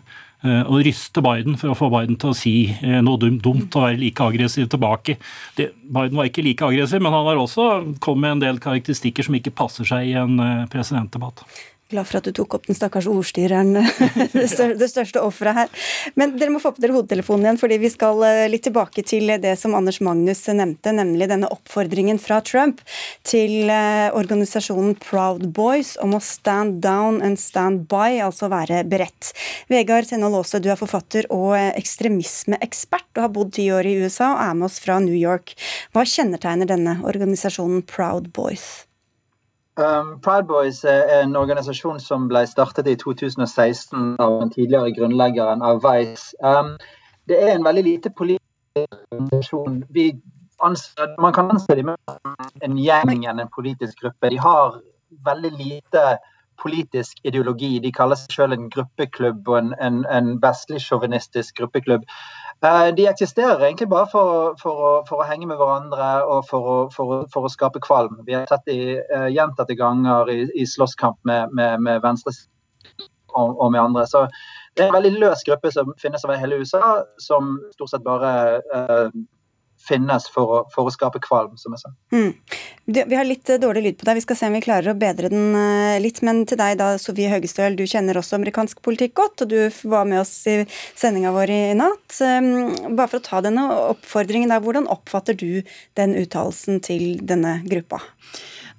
[0.42, 4.00] eh, ryste Biden for å få Biden til å si eh, noe dumt, og være
[4.00, 5.18] like aggressiv tilbake.
[5.58, 7.68] Det, Biden var ikke like aggressiv, men han har også
[8.02, 11.44] kommet med en del karakteristikker som ikke passer seg i en presidentdebatt.
[11.92, 13.76] Glad for at du tok opp den stakkars ordstyreren,
[14.32, 15.88] det største offeret her.
[16.16, 19.28] Men dere må få på dere hodetelefonen igjen, fordi vi skal eh, litt tilbake til
[19.42, 22.80] det som Anders Magnus nevnte, nemlig denne oppfordringen fra Trump
[23.28, 29.34] til eh, organisasjonen Proud Boys om å stand down and stand by, altså være beredt.
[29.68, 33.98] Vegard Tenhold Aase, du er forfatter og eh, ekstremismeekspert og har bodd ti år i
[34.00, 35.52] USA og er med oss fra New York.
[35.92, 38.86] Hva kjennetegner denne organisasjonen Proud Boys?
[39.76, 45.64] Um, Proud Boys er en organisasjon som ble startet i 2016 av den tidligere grunnleggeren
[45.66, 46.30] av Vice.
[46.46, 46.76] Um,
[47.26, 49.82] det er en veldig lite politisk organisasjon.
[50.62, 54.30] Anser, man kan anse dem som en gjeng enn en politisk gruppe.
[54.30, 54.78] De har
[55.26, 56.04] veldig lite
[56.60, 57.78] politisk ideologi.
[57.82, 62.06] De kaller seg selv en gruppeklubb og en, en, en vestlig sjåvinistisk gruppeklubb.
[62.64, 66.70] Eh, de eksisterer egentlig bare for, for, å, for, å, henge med hverandre og for
[66.70, 68.20] å, for å skape kvalm.
[68.26, 68.78] Vi har sett de
[69.10, 72.32] uh, gjentatte ganger i, i slåsskamp med, med, med venstre
[73.34, 74.06] og, og, med andre.
[74.08, 74.24] Så
[74.74, 78.32] det er en veldig løs gruppe som finnes over hele USA, som stort sett bare
[78.72, 79.10] uh,
[79.84, 81.92] finnes for å, for å, skape kvalm, som jeg sa.
[82.14, 82.32] Mm.
[83.10, 84.96] vi har litt eh, dårlig lyd på deg, vi skal se om vi klarer å
[84.98, 86.22] bedre den eh, litt.
[86.26, 89.58] Men til deg da, Sofie Høgestøl, du kjenner også amerikansk politikk godt, og du
[89.90, 92.18] var med oss i sendinga vår i natt.
[92.24, 95.62] Ehm, bare for å ta denne oppfordringen, der, hvordan oppfatter du
[95.98, 98.02] den uttalelsen til denne gruppa?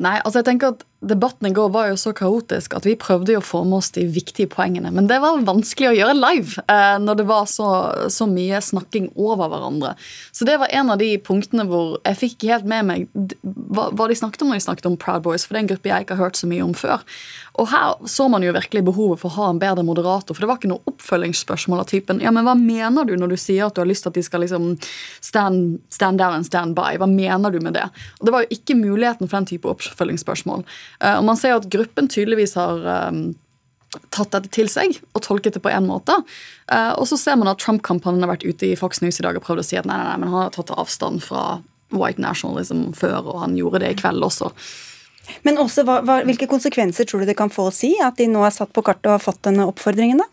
[0.04, 3.36] Nei, altså jeg tenker at Debatten i går var jo så kaotisk at vi prøvde
[3.38, 4.89] å få med oss de viktige poengene.
[4.95, 7.67] Men det var vanskelig å gjøre live eh, når det var så,
[8.10, 9.93] så, mye snakking over hverandre.
[10.31, 14.08] Så det var en av de punktene hvor jeg fikk helt med meg hva, hva,
[14.08, 16.08] de snakket om når de snakket om Proud Boys, for det er en gruppe jeg
[16.08, 17.03] ikke har hørt så mye om før.
[17.60, 20.49] Og her så man jo virkelig behovet for å ha en bedre moderator, for det
[20.49, 23.75] var ikke noe oppfølgingsspørsmål av typen ja, men hva mener du når du sier at
[23.75, 24.73] du har lyst til at de skal liksom
[25.23, 26.95] stand, stand down and stand by?
[26.99, 27.86] Hva mener du med det?
[28.19, 30.65] Og det var jo ikke muligheten for den type oppfølgingsspørsmål.
[31.02, 33.28] Eh, og man ser jo at gruppen tydeligvis har um,
[34.13, 36.17] tatt dette til seg og tolket det på én måte.
[36.71, 39.38] Uh, og så ser man at Trump-kampanjen har vært ute i Fox News i dag
[39.38, 41.62] og prøvd å si at nei, nei, nei, men han har tatt avstand fra
[41.95, 44.52] white nationalism før, og han gjorde det i kveld også.
[45.45, 48.28] Men også, hva, hva, Hvilke konsekvenser tror du det kan få å si at de
[48.30, 50.21] nå er satt på kartet og har fått denne oppfordringen?
[50.21, 50.30] da?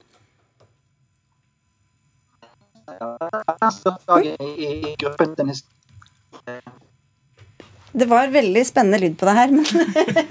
[4.20, 5.36] I, i, i gruppen
[7.92, 9.66] det var veldig spennende lyd på det her, men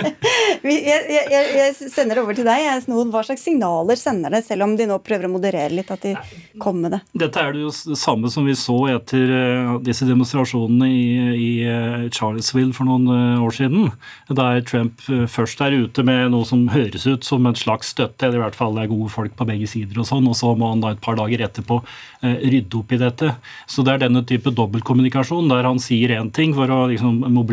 [0.66, 2.88] jeg, jeg, jeg, sender det over til deg.
[3.14, 6.16] Hva slags signaler sender det, selv om de nå prøver å moderere litt at de
[6.62, 7.02] kommer med det?
[7.26, 11.04] Dette er det jo det samme som vi så etter uh, disse demonstrasjonene i,
[11.38, 13.92] i uh, Charlottesville for noen uh, år siden.
[14.34, 18.42] Der Trump først er ute med noe som høres ut som en slags støtte, eller
[18.42, 20.74] i hvert fall det er gode folk på begge sider og sånn, og så må
[20.74, 21.82] han da et par dager etterpå
[22.22, 23.32] rydde opp i dette.
[23.70, 27.51] Så det er denne type dobbeltkommunikasjon der han sier én ting for å liksom, mobilisere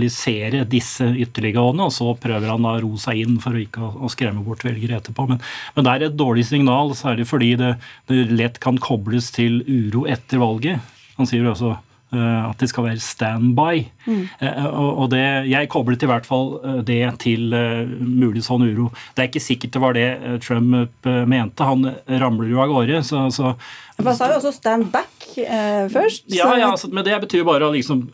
[0.70, 4.44] disse ytterliggående, og så prøver han å ro seg inn for å ikke å skremme
[4.46, 5.26] bort velgere etterpå.
[5.30, 5.42] Men,
[5.74, 7.74] men, det er et dårlig signal, særlig fordi det,
[8.10, 10.94] det, lett kan kobles til uro etter valget.
[11.18, 13.88] Han sier også uh, at det skal være standby.
[14.08, 14.22] Mm.
[14.42, 14.66] Uh,
[15.04, 17.52] og det, Jeg koblet i hvert fall uh, det til
[18.00, 18.88] mulig sånn uro.
[19.14, 20.08] Det er ikke sikkert det var det
[20.44, 21.66] Trump mente.
[21.66, 23.02] Han ramler jo av gårde.
[23.06, 23.54] så, så
[23.98, 26.28] for Han sa jo også 'stand back' eh, først.
[26.30, 28.04] Ja, ja altså, men det betyr bare å liksom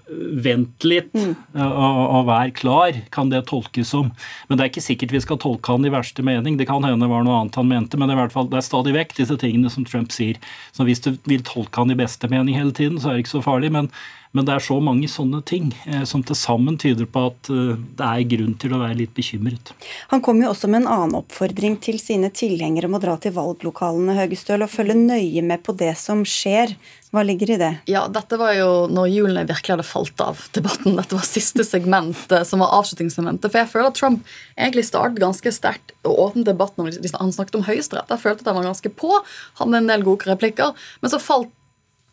[0.41, 1.35] vente litt mm.
[1.61, 4.09] og, og være klar, kan det tolkes som.
[4.49, 6.57] Men det er ikke sikkert vi skal tolke han i verste mening.
[6.57, 8.49] Det kan hende det var noe annet han mente, men det er, i hvert fall,
[8.49, 10.41] det er stadig vekk disse tingene som Trump sier.
[10.73, 13.37] Så hvis du vil tolke han i beste mening hele tiden, så er det ikke
[13.37, 13.75] så farlig.
[13.77, 13.93] men
[14.35, 17.77] men det er så mange sånne ting eh, som til sammen tyder på at eh,
[17.99, 19.71] det er grunn til å være litt bekymret.
[20.11, 23.37] Han kom jo også med en annen oppfordring til sine tilhengere om å dra til
[23.37, 26.75] valglokalene Høgestøl, og følge nøye med på det som skjer.
[27.15, 27.71] Hva ligger i det?
[27.87, 30.97] Ja, Dette var jo når hjulene virkelig hadde falt av debatten.
[30.99, 33.53] Dette var siste segment eh, som var avslutningssegmentet.
[33.53, 36.83] For jeg føler at Trump egentlig startet ganske sterkt og åpnet debatten.
[36.83, 38.11] om Han snakket om Høyesterett.
[38.11, 39.21] Jeg følte at han var ganske på.
[39.61, 40.75] Hadde en del gode replikker.
[41.05, 41.55] Men så falt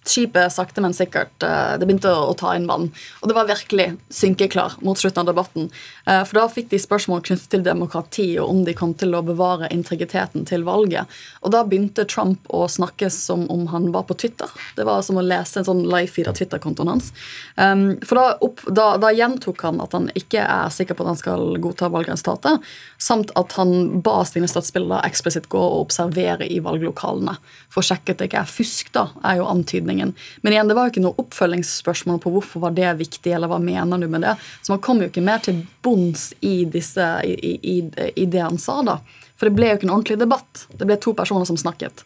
[0.07, 2.89] skipet sakte, men sikkert eh, det begynte å, ta inn vann.
[3.21, 5.69] Og det var virkelig synkeklar mot slutten av debatten.
[6.05, 9.23] Eh, for da fikk de spørsmål knyttet til demokrati og om de kom til å
[9.25, 11.09] bevare integriteten til valget.
[11.45, 14.49] Og da begynte Trump å snakke som om han var på Twitter.
[14.77, 17.11] Det var som å lese en sånn live-feed av Twitter-kontoen hans.
[17.55, 21.11] Um, for da, opp, da, da, gjentok han at han ikke er sikker på at
[21.11, 22.65] han skal godta valgresultatet,
[23.01, 27.37] samt at han ba sine støttespillere eksplisitt gå og observere i valglokalene
[27.71, 30.13] for å sjekke at det ikke er fusk, da, er jo antydning betydningen.
[30.41, 33.59] Men igjen, det var jo ikke noe oppfølgingsspørsmål på hvorfor var det viktig, eller hva
[33.59, 34.35] mener du med det?
[34.61, 37.77] Så man kom jo ikke mer til bunns i, disse, i, i,
[38.15, 38.99] i det han sa, da.
[39.37, 40.67] For det ble jo ikke en ordentlig debatt.
[40.77, 42.03] Det ble to personer som snakket.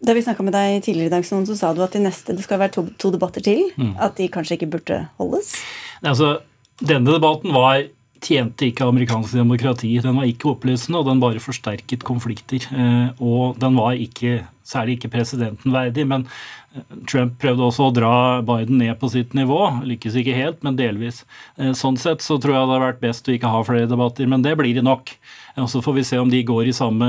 [0.00, 2.44] Da vi snakka med deg tidligere i dag, så sa du at de neste, det
[2.44, 3.68] skal være to, to debatter til.
[3.76, 3.94] Mm.
[4.00, 5.54] At de kanskje ikke burde holdes?
[6.02, 6.40] Altså,
[6.80, 7.84] denne debatten var
[8.20, 9.90] tjente ikke amerikansk demokrati.
[10.02, 12.64] Den var ikke opplysende, og den bare forsterket konflikter.
[12.70, 16.06] Eh, og den var ikke, særlig ikke presidenten verdig.
[16.08, 16.26] Men
[16.74, 18.14] eh, Trump prøvde også å dra
[18.46, 19.60] Biden ned på sitt nivå.
[19.88, 21.24] Lykkes ikke helt, men delvis.
[21.56, 24.28] Eh, sånn sett så tror jeg det har vært best å ikke ha flere debatter,
[24.30, 25.14] men det blir det nok.
[25.60, 27.08] Og så får vi se om de går i samme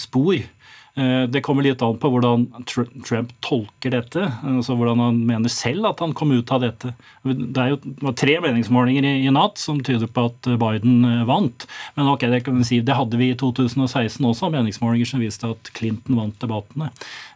[0.00, 0.44] spor.
[0.96, 4.28] Eh, det kommer litt an på hvordan Trump tolker dette.
[4.46, 6.92] altså Hvordan han mener selv at han kom ut av dette.
[7.24, 11.66] Det jo tre meningsmålinger i, natt som tyder på at Biden eh, vant.
[11.98, 15.74] Men ok, det kan si, det hadde vi i 2016 også, meningsmålinger som viste at
[15.74, 16.92] Clinton vant debattene.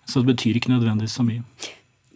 [0.06, 1.42] Så det betyr ikke nødvendigvis så mye.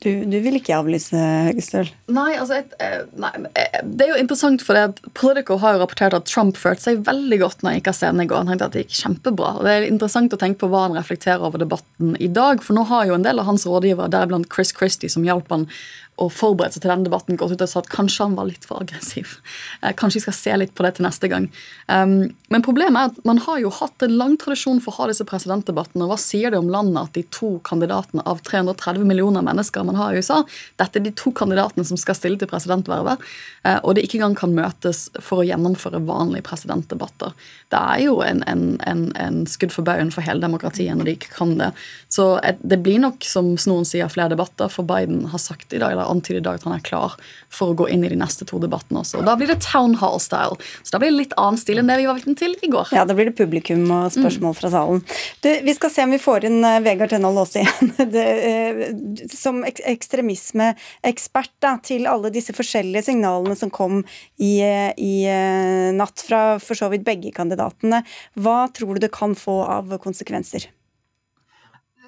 [0.03, 1.91] Du, du, vil ikke avlyse Høgestøl?
[2.11, 5.83] Nei, altså et, eh, nei, eh, Det er jo interessant, for det Politico har jo
[5.85, 8.43] rapportert at Trump følte seg veldig godt når han gikk av scenen i går.
[8.43, 9.53] Han tenkte at det gikk kjempebra.
[9.59, 12.65] og Det er interessant å tenke på hva han reflekterer over debatten i dag.
[12.67, 15.69] For nå har jo en del av hans rådgivere, deriblant Chris Christie, som hjalp han
[16.21, 18.67] og forberedt seg til denne debatten, gått ut og sa at kanskje han var litt
[18.69, 19.39] for aggressiv.
[19.81, 21.47] Eh, kanskje vi skal se litt på det til neste gang.
[21.89, 25.09] Um, men problemet er at man har jo hatt en lang tradisjon for å ha
[25.09, 26.05] disse presidentdebattene.
[26.05, 29.97] og Hva sier det om landet at de to kandidatene av 330 millioner mennesker man
[29.97, 30.43] har i USA,
[30.83, 33.25] dette er de to kandidatene som skal stille til presidentvervet,
[33.65, 37.33] uh, og de ikke engang kan møtes for å gjennomføre vanlige presidentdebatter.
[37.73, 41.17] Det er jo en, en, en, en skudd for baugen for hele demokratiet når de
[41.17, 41.73] ikke kan det.
[42.13, 45.97] Så det blir nok, som noen sier, flere debatter, for Biden har sagt i dag
[46.09, 47.17] antyder i dag at han er klar
[47.53, 49.21] for å gå inn i de neste to debattene også.
[49.21, 50.59] Og Da blir det town hall-style.
[50.83, 52.93] Så da blir det litt annen stil enn det vi var vitne til i går.
[52.97, 54.59] Ja, da blir det publikum og spørsmål mm.
[54.59, 55.05] fra salen.
[55.45, 57.95] Du, vi skal se om vi får inn uh, Vegard Tenhold også igjen.
[58.13, 64.03] Det, uh, som ek ekstremismeekspert til alle disse forskjellige signalene som kom
[64.37, 65.15] i, uh, i
[65.97, 68.03] natt fra for så vidt begge kandidatene.
[68.41, 70.69] Hva tror du det kan få av konsekvenser?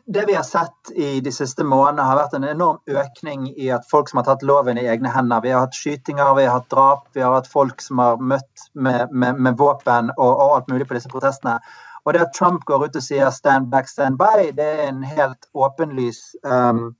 [0.06, 3.86] Det vi har sett i de siste månedene, har vært en enorm økning i at
[3.88, 5.40] folk som har tatt loven i egne hender.
[5.44, 8.68] Vi har hatt skytinger, vi har hatt drap, vi har hatt folk som har møtt
[8.74, 11.56] med, med, med våpen og, og, alt mulig på disse protestene.
[12.04, 15.02] Og det at Trump går ut og sier 'stand back, stand by', det er en
[15.08, 16.90] helt åpenlys um,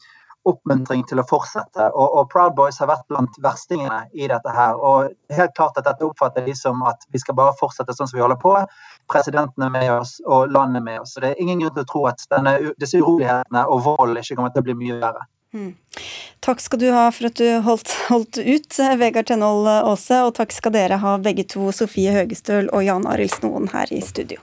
[0.48, 1.88] oppmuntring til å fortsette.
[1.92, 4.76] Og, og, Proud Boys har vært blant verstingene i dette her.
[4.76, 8.18] Og helt klart at dette oppfatter de som at vi skal bare fortsette sånn som
[8.18, 8.56] vi holder på.
[9.10, 11.14] Presidenten er med oss, og landet er med oss.
[11.14, 14.38] Så det er ingen grunn til å tro at denne, disse urolighetene og volden ikke
[14.38, 15.28] kommer til å bli mye verre.
[15.54, 15.74] Mm.
[16.42, 20.52] Takk skal du ha for at du holdt, holdt ut, Vegard Tenhold Aase, og takk
[20.52, 24.42] skal dere ha begge to, Sofie Høgestøl og Jan Arild Snoen her i studio.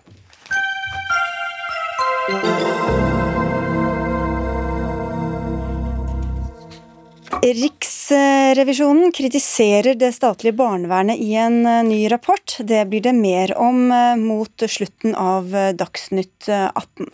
[7.41, 12.53] Riksrevisjonen kritiserer det statlige barnevernet i en eh, ny rapport.
[12.59, 17.09] Det blir det mer om eh, mot slutten av eh, Dagsnytt 18.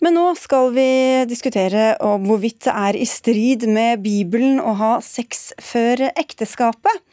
[0.00, 0.88] Men nå skal vi
[1.28, 7.04] diskutere om hvorvidt det er i strid med Bibelen å ha sex før ekteskapet.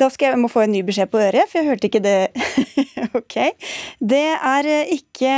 [0.00, 2.00] Da skal jeg, jeg må få en ny beskjed på øret, for jeg hørte ikke
[2.02, 2.16] det.
[3.20, 3.36] ok.
[4.00, 5.34] Det er ikke,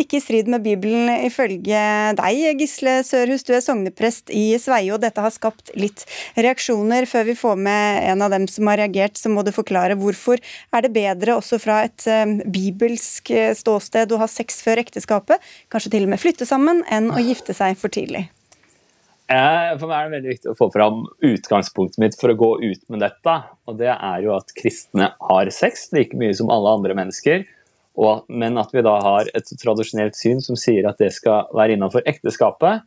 [0.00, 1.82] ikke, i strid med Bibelen ifølge
[2.18, 3.44] deg, Gisle Sørhus.
[3.44, 6.06] Du er sogneprest i Sveio, dette har skapt litt
[6.40, 7.06] reaksjoner.
[7.10, 10.40] Før vi får med en av dem som har reagert, så må du forklare hvorfor
[10.40, 15.52] er det bedre også fra et um, bibelsk eh, ståsted å ha sex før ekteskapet,
[15.72, 18.30] kanskje til og med flytte sammen, enn å gifte seg for tidlig?
[19.32, 22.82] For meg er det veldig viktig å få fram utgangspunktet mitt for å gå ut
[22.92, 23.36] med dette.
[23.70, 27.46] Og det er jo at kristne har sex like mye som alle andre mennesker.
[28.00, 31.76] Og, men at vi da har et tradisjonelt syn som sier at det skal være
[31.76, 32.84] innenfor ekteskapet.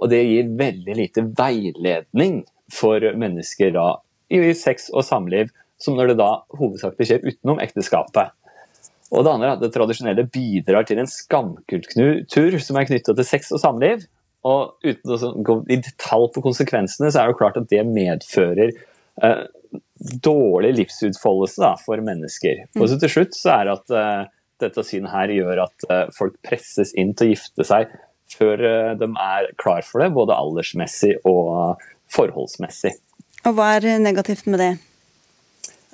[0.00, 3.88] Og det gir veldig lite veiledning for mennesker da,
[4.32, 8.32] i sex og samliv, som når det da hovedsakelig skjer utenom ekteskapet.
[9.14, 13.28] Og det andre er at det tradisjonelle bidrar til en skamkultur som er knytta til
[13.28, 14.06] sex og samliv.
[14.44, 17.80] Og uten å gå i detalj på konsekvensene, så er det jo klart at det
[17.88, 19.44] medfører eh,
[20.24, 22.66] dårlig livsutfoldelse da, for mennesker.
[22.74, 22.82] Mm.
[22.82, 24.32] Og så til slutt så er det at eh,
[24.64, 27.94] dette synet her gjør at eh, folk presses inn til å gifte seg
[28.34, 31.80] før eh, de er klar for det, både aldersmessig og
[32.12, 32.94] forholdsmessig.
[33.44, 34.72] Og hva er negativt med det?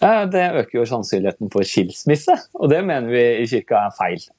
[0.03, 4.31] Eh, det øker jo sannsynligheten for skilsmisse, og det mener vi i kirka er feil.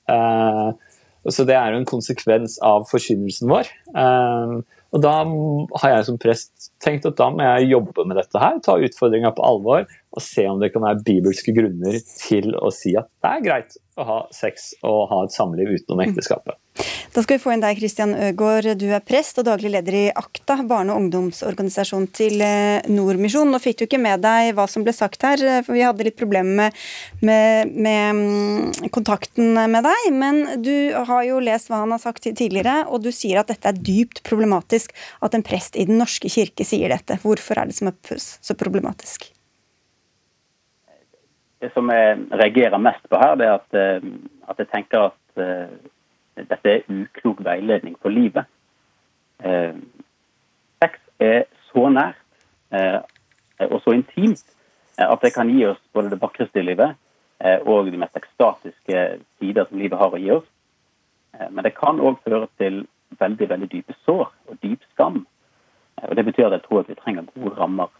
[1.29, 3.69] Så det er jo en konsekvens av forkynnelsen vår.
[3.93, 5.13] Um, og da
[5.83, 9.31] har jeg som prest tenkt at da må jeg jobbe med dette her, ta utfordringa
[9.37, 13.31] på alvor og se om det kan være bibelske grunner til å si at det
[13.31, 16.57] er greit å ha sex og ha et samliv utenom ekteskapet.
[17.11, 18.69] Da skal vi få inn deg, Kristian Øgård.
[18.79, 23.51] Du er prest og daglig leder i AKTA, barne- og ungdomsorganisasjon til eh, Nordmisjon.
[23.51, 26.07] Nå fikk du ikke med deg hva som ble sagt her, eh, for vi hadde
[26.07, 26.79] litt problemer med,
[27.19, 30.07] med, med, mm, kontakten med deg.
[30.15, 33.67] Men du har jo lest hva han har sagt tidligere, og du sier at dette
[33.67, 37.19] er dypt problematisk at en prest i Den norske kirke sier dette.
[37.19, 39.33] Hvorfor er det som er så problematisk?
[41.59, 44.13] Det som jeg reagerer mest på her, det er at, eh,
[44.47, 45.19] at jeg tenker at
[46.49, 48.45] dette er uklok veiledning for livet.
[49.43, 49.75] Eh,
[50.81, 52.19] sex er så nært
[52.73, 52.99] eh,
[53.69, 54.43] og så intimt
[54.97, 56.95] eh, at det kan gi oss både det vakreste i livet
[57.41, 59.05] eh, og de mest ekstatiske
[59.39, 60.47] sider som livet har å gi oss.
[61.37, 62.83] Eh, men det kan òg føre til
[63.19, 65.23] veldig veldig dype sår og dyp skam.
[65.97, 67.91] Eh, og Det betyr at jeg tror at vi trenger gode rammer.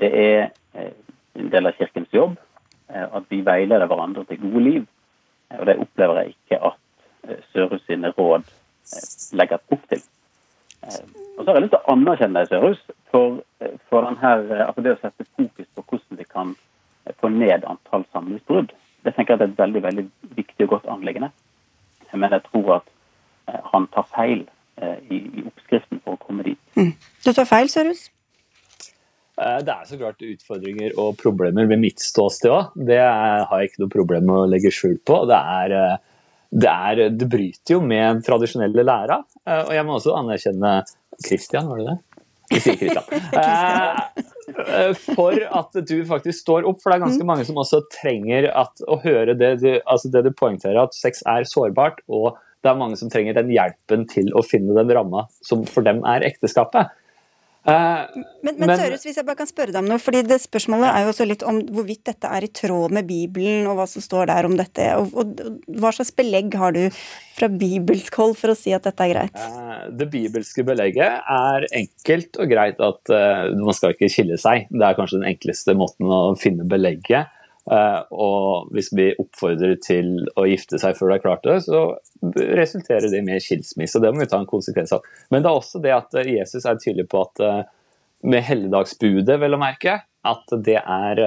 [0.00, 2.32] Det er en del av Kirkens jobb
[2.90, 4.86] at vi veileder hverandre til gode liv.
[5.54, 6.83] Og det opplever jeg ikke at
[7.52, 9.08] Sørhus sine råd eh,
[9.38, 10.02] legger opp til.
[10.84, 11.02] Eh,
[11.34, 13.40] og så har jeg lyst til å anerkjenne deg, Sørhus, for,
[13.90, 14.32] for denne,
[14.66, 16.54] altså det å sette fokus på hvordan vi kan
[17.20, 18.72] få ned antall samlivsbrudd.
[19.04, 20.04] Det tenker jeg er et veldig veldig
[20.38, 21.30] viktig og godt anliggende.
[22.14, 22.90] Men jeg tror at
[23.72, 24.44] han tar feil
[25.10, 26.60] i, i oppskriften for å komme dit.
[26.78, 26.94] Mm.
[27.26, 28.06] Du tar feil, Sørhus?
[29.34, 32.74] Det er så klart utfordringer og problemer ved mitt ståsted òg.
[32.88, 35.24] Det har jeg ikke noe problem med å legge skjul på.
[35.26, 35.74] Det er
[36.54, 39.20] det, er, det bryter jo med tradisjonelle læra.
[39.46, 40.74] Eh, og jeg må også anerkjenne
[41.24, 41.98] Christian, var det det?
[42.52, 44.20] Vi sier Christian.
[44.54, 47.26] Eh, for at du faktisk står opp, for det er ganske mm.
[47.26, 51.24] mange som også trenger at, å høre det du, altså det du poengterer, at sex
[51.26, 55.24] er sårbart, og det er mange som trenger den hjelpen til å finne den ramma
[55.42, 56.92] som for dem er ekteskapet.
[57.64, 58.04] Uh,
[58.44, 61.06] men, men, Sørhus, hvis jeg bare kan spørre deg om noe, fordi det Spørsmålet er
[61.06, 64.28] jo også litt om hvorvidt dette er i tråd med Bibelen, og hva som står
[64.28, 64.90] der om dette.
[65.00, 66.82] Og, og, Hva slags belegg har du
[67.34, 69.38] fra bibelsk hold for å si at dette er greit?
[69.40, 74.68] Uh, det bibelske belegget er enkelt og greit at uh, man skal ikke skille seg.
[74.68, 77.32] Det er kanskje den enkleste måten å finne belegget.
[77.64, 81.84] Uh, og hvis vi oppfordrer til å gifte seg før det er klart det, så
[82.58, 84.02] resulterer det med skilsmisse.
[84.02, 85.06] Det må vi ta en konsekvens av.
[85.32, 87.62] Men det er også det at uh, Jesus er tydelig på at uh,
[88.24, 91.26] med helligdagsbudet, vel å merke, at det er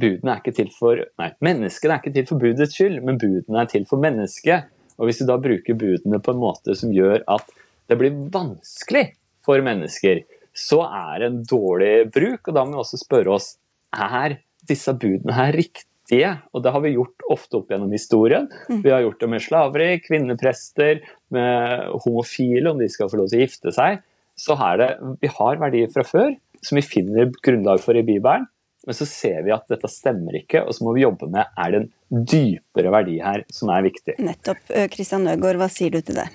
[0.00, 3.60] Budene er ikke til for Nei, menneskene er ikke til for budets skyld, men budene
[3.60, 4.70] er til for mennesket.
[4.96, 7.52] Og hvis vi da bruker budene på en måte som gjør at
[7.90, 9.10] det blir vanskelig
[9.44, 10.22] for mennesker,
[10.56, 13.54] så er det en dårlig bruk, og da må vi også spørre oss
[13.92, 14.38] er
[14.68, 16.36] disse budene her riktige.
[16.52, 18.48] Og det har vi gjort ofte opp gjennom historien.
[18.68, 18.80] Mm.
[18.84, 23.40] Vi har gjort det med slaveri, kvinneprester, med homofile, om de skal få lov til
[23.40, 24.02] å gifte seg.
[24.36, 26.32] så er det Vi har verdier fra før
[26.62, 28.46] som vi finner grunnlag for i Bibelen,
[28.86, 31.74] men så ser vi at dette stemmer ikke, og så må vi jobbe med er
[31.74, 34.16] det en dypere verdi her som er viktig.
[34.22, 34.62] Nettopp.
[34.90, 36.28] Kristian Nøgaard, hva sier du til det?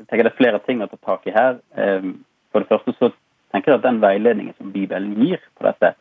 [0.00, 1.60] Jeg tenker Det er flere ting å ta tak i her.
[2.50, 3.10] For det første så
[3.52, 5.94] tenker at den veiledningen som Bibelen gir på dette,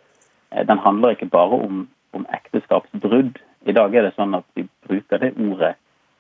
[0.68, 3.38] den handler ikke bare om, om ekteskapsbrudd.
[3.66, 5.76] I dag er det sånn at vi bruker det ordet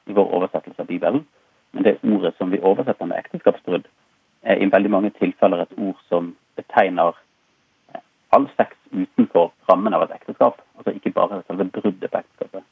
[0.10, 1.26] i vår oversettelse av Bibelen.
[1.72, 3.88] Men det ordet som vi oversetter med ekteskapsbrudd,
[4.42, 7.18] er i veldig mange tilfeller et ord som betegner
[7.94, 8.02] eh,
[8.36, 10.62] all sex utenfor rammen av et ekteskap.
[10.78, 12.66] Altså ikke bare selve bruddet på ekteskapet.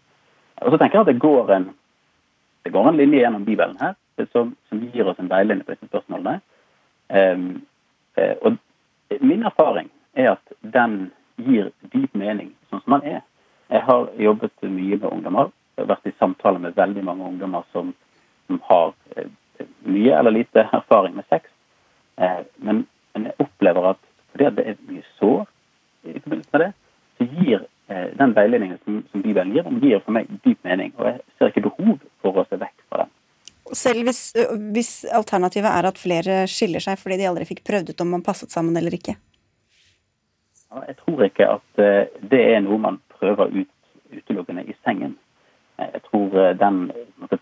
[0.62, 1.70] Og så tenker jeg at det går en,
[2.66, 3.98] det går en linje gjennom Bibelen her
[4.32, 6.40] som, som gir oss en veiledning på disse spørsmålene.
[7.14, 7.62] Um,
[8.18, 8.58] og
[9.22, 13.22] min erfaring er at den gir dyp mening sånn som den er.
[13.70, 15.52] Jeg har jobbet mye med ungdommer.
[15.76, 17.94] Jeg har vært i samtale med veldig mange ungdommer som,
[18.48, 19.30] som har eh,
[19.86, 21.50] mye eller lite erfaring med sex.
[22.18, 25.46] Eh, men, men, jeg opplever at fordi det er mye sår
[26.08, 26.72] i forbindelse med det,
[27.18, 27.60] så gir
[27.90, 30.94] eh, den veiledningen som, som Bibelen gir, den gir for meg dyp mening.
[30.98, 33.14] Og jeg ser ikke behov for å se vekk fra den.
[33.76, 34.22] Selv hvis,
[34.74, 38.24] hvis, alternativet er at flere skiller seg fordi de aldri fikk prøvd ut om man
[38.24, 39.18] passet sammen eller ikke?
[40.72, 41.82] Ja, jeg tror ikke at
[42.32, 43.74] det er noe man prøver ut
[44.08, 45.18] utelukkende i sengen.
[45.78, 46.78] Jeg tror den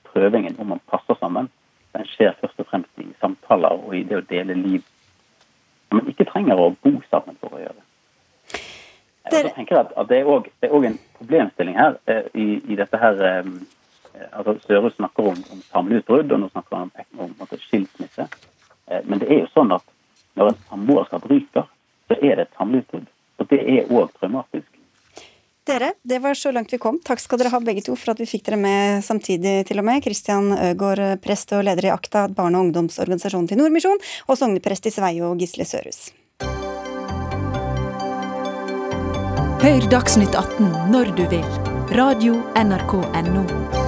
[0.10, 1.50] prøvingen om man passer sammen,
[1.94, 4.84] den skjer først og fremst i samtaler og i det å dele liv.
[5.94, 7.86] Man ikke trenger å bo sammen for å gjøre det.
[9.32, 11.98] Jeg tenker at, Det er òg en problemstilling her
[12.34, 13.22] i, i dette her
[14.32, 18.28] altså Støre snakker om, om samlivsbrudd, og nå snakker han om, om, om skilsmisse.
[18.88, 19.86] Eh, men det er jo sånn at
[20.36, 21.68] når en samboerskap ryker,
[22.10, 23.12] så er det et samlivsbrudd.
[23.40, 24.72] Og det er òg traumatisk.
[25.66, 27.00] Dere, det var så langt vi kom.
[27.02, 29.88] Takk skal dere ha begge to for at vi fikk dere med samtidig, til og
[29.88, 30.04] med.
[30.06, 34.94] Kristian Øgård, prest og leder i AKTA, barne- og ungdomsorganisasjonen til Nordmisjon, og sogneprest i
[34.94, 36.12] Sveio, Gisle Sørhus.
[39.66, 41.50] Hør Dagsnytt 18 når du vil.
[41.98, 43.85] Radio NRK Radio.nrk.no.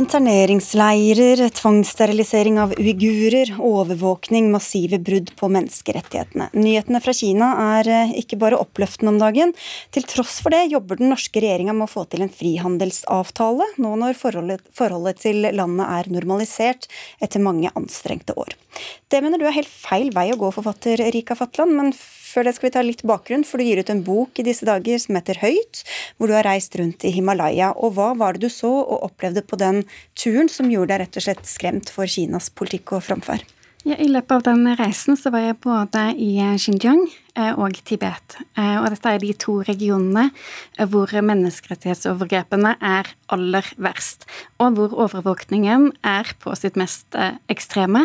[0.00, 6.46] Interneringsleirer, tvangssterilisering av uigurer, overvåkning, massive brudd på menneskerettighetene.
[6.54, 9.52] Nyhetene fra Kina er eh, ikke bare oppløftende om dagen.
[9.90, 13.92] Til tross for det jobber den norske regjeringa med å få til en frihandelsavtale, nå
[14.04, 16.86] når forholdet, forholdet til landet er normalisert
[17.18, 18.54] etter mange anstrengte år.
[19.10, 21.94] Det mener du er helt feil vei å gå, forfatter Rika Fatland, men
[22.30, 24.66] før det skal vi ta litt bakgrunn, for du gir ut en bok i disse
[24.68, 25.84] dager som heter Høyt,
[26.16, 27.72] hvor du har reist rundt i Himalaya.
[27.76, 29.84] Og hva var det du så og opplevde på den
[30.18, 33.48] turen som gjorde deg rett og slett skremt for Kinas politikk og framferd?
[33.80, 37.00] Ja, I løpet av den reisen så var jeg både i Xinjiang
[37.32, 38.36] eh, og Tibet.
[38.52, 40.26] Eh, og dette er de to regionene
[40.92, 44.28] hvor menneskerettighetsovergrepene er aller verst,
[44.60, 48.04] og hvor overvåkningen er på sitt mest eh, ekstreme.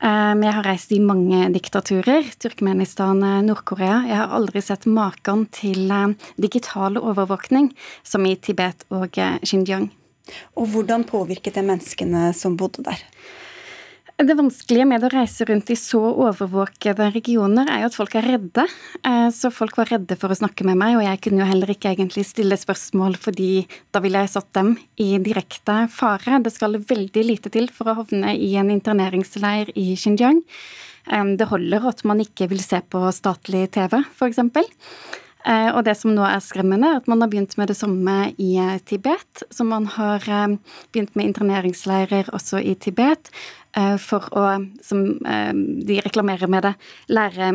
[0.00, 2.24] Ehm, jeg har reist i mange diktaturer.
[2.40, 4.00] Turkmenistan, eh, Nord-Korea.
[4.08, 9.90] Jeg har aldri sett maken til eh, digital overvåkning som i Tibet og eh, Xinjiang.
[10.56, 13.02] Og hvordan påvirket det menneskene som bodde der?
[14.20, 18.26] Det vanskelige med å reise rundt i så overvåkede regioner, er jo at folk er
[18.28, 18.66] redde.
[19.00, 21.72] Eh, så folk var redde for å snakke med meg, og jeg kunne jo heller
[21.72, 23.64] ikke egentlig stille spørsmål, fordi
[23.94, 26.42] da ville jeg satt dem i direkte fare.
[26.44, 30.42] Det skal veldig lite til for å havne i en interneringsleir i Xinjiang.
[31.08, 34.44] Eh, det holder at man ikke vil se på statlig TV, f.eks.
[35.48, 38.34] Eh, og det som nå er skremmende, er at man har begynt med det samme
[38.36, 38.52] i
[38.84, 39.46] Tibet.
[39.48, 40.28] Så man har
[40.92, 43.32] begynt med interneringsleirer også i Tibet.
[43.76, 44.46] Eh, for å,
[44.82, 45.52] som eh,
[45.86, 46.72] de reklamerer med det,
[47.12, 47.50] lære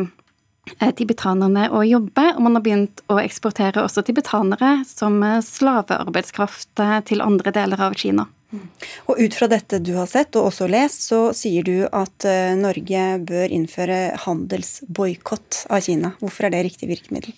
[0.78, 6.72] eh, tibetanerne å jobbe, og man har begynt å eksportere også tibetanere som slavearbeidskraft
[7.10, 8.28] til andre deler av Kina.
[8.54, 8.66] Mm.
[9.10, 12.24] Og Ut fra dette du har sett og også lest, så sier du at
[12.56, 16.14] Norge bør innføre handelsboikott av Kina.
[16.22, 17.34] Hvorfor er det riktig virkemiddel?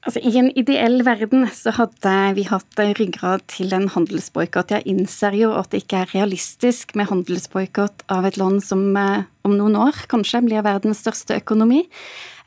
[0.00, 4.72] Altså, I en ideell verden så hadde vi hatt ryggrad til en handelsboikott.
[4.72, 9.26] Jeg innser jo at det ikke er realistisk med handelsboikott av et land som eh,
[9.44, 11.82] om noen år kanskje blir verdens største økonomi.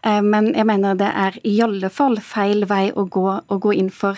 [0.02, 3.76] Eh, men jeg mener det er i alle fall feil vei å gå, å gå
[3.78, 4.18] inn for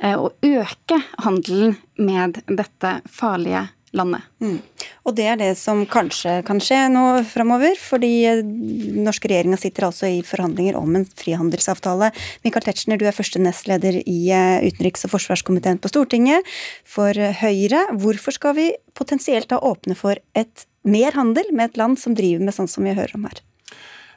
[0.00, 3.76] eh, å øke handelen med dette farlige landet.
[3.90, 4.60] Mm.
[5.02, 9.88] Og det er det som kanskje kan skje nå framover, fordi den norske regjeringa sitter
[9.88, 12.12] altså i forhandlinger om en frihandelsavtale.
[12.44, 16.46] Michael Tetzschner, du er første nestleder i eh, utenriks- og forsvarskomiteen på Stortinget
[16.86, 17.88] for Høyre.
[17.98, 22.46] Hvorfor skal vi potensielt da åpne for et mer handel med et land som driver
[22.46, 23.42] med sånn som vi hører om her?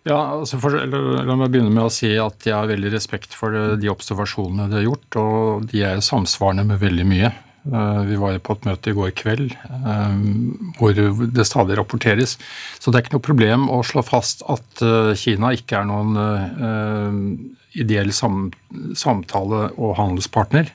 [0.04, 3.56] Ja, altså for, La meg begynne med å si at jeg har veldig respekt for
[3.80, 7.32] de observasjonene de har gjort, og de er samsvarende med veldig mye
[7.64, 9.54] Vi var på et møte i går kveld
[10.78, 12.36] hvor det stadig rapporteres.
[12.80, 14.84] Så det er ikke noe problem å slå fast at
[15.20, 16.18] Kina ikke er noen
[17.74, 20.74] ideell samtale- og handelspartner.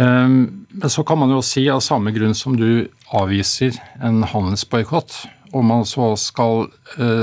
[0.00, 5.68] Men så kan man jo si av samme grunn som du avviser en handelsboikott, om
[5.68, 6.70] man så skal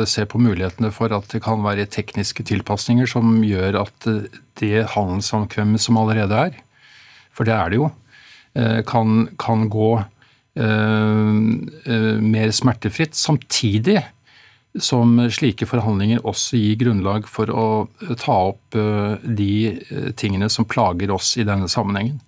[0.05, 4.09] se på mulighetene for at det kan være tekniske tilpasninger som gjør at
[4.61, 6.59] det handelssamkvemmet som allerede er,
[7.33, 7.89] for det er det jo,
[8.85, 9.89] kan, kan, gå
[12.19, 13.15] mer smertefritt.
[13.15, 14.01] Samtidig
[14.81, 17.67] som slike forhandlinger også gir grunnlag for å
[18.19, 18.75] ta opp
[19.23, 19.53] de
[20.19, 22.19] tingene som plager oss i denne sammenhengen.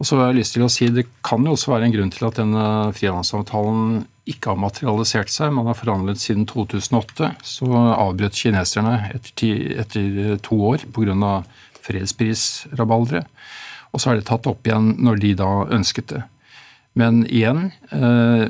[0.00, 2.10] Og så har jeg lyst til å si Det kan jo også være en grunn
[2.12, 2.64] til at denne
[2.96, 5.52] frihandelsavtalen ikke har materialisert seg.
[5.54, 7.34] Man har forhandlet siden 2008.
[7.44, 11.36] Så avbrøt kineserne etter, ti, etter to år pga.
[11.84, 13.28] fredsprisrabalderet.
[13.94, 16.24] Og så er det tatt opp igjen når de da ønsket det.
[16.98, 18.46] Men igjen, eh,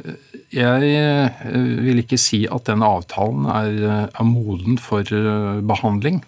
[0.53, 1.45] jeg eh,
[1.85, 6.21] vil ikke si at den avtalen er, er moden for eh, behandling.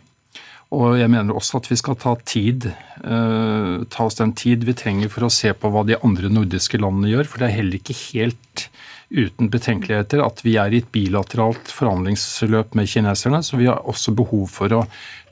[0.77, 2.64] Og jeg mener også at vi skal ta tid,
[2.99, 7.12] ta oss den tid vi trenger for å se på hva de andre nordiske landene
[7.12, 7.29] gjør.
[7.31, 8.64] For det er heller ikke helt
[9.11, 13.43] uten betenkeligheter at vi er i et bilateralt forhandlingsløp med kineserne.
[13.43, 14.83] Så vi har også behov for å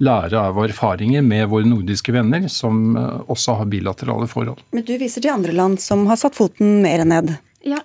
[0.04, 4.62] lære av erfaringer med våre nordiske venner, som eh, også har bilaterale forhold.
[4.74, 7.34] Men du viser til andre land som har satt foten mer ned.
[7.64, 7.78] Ja,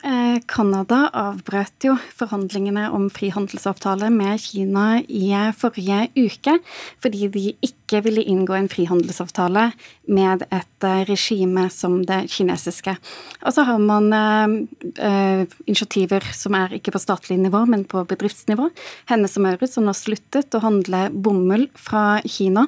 [0.52, 6.58] Canada eh, avbrøt jo forhandlingene om frihandelsavtale med Kina i forrige uke,
[7.00, 9.70] fordi de ikke ville inngå en frihandelsavtale
[10.12, 12.98] med et eh, regime som det kinesiske.
[13.40, 14.58] Og så har man eh,
[15.00, 18.68] eh, initiativer som er ikke på statlig nivå, men på bedriftsnivå.
[19.14, 22.68] Hennes og Maurits som har sluttet å handle bomull fra Kina.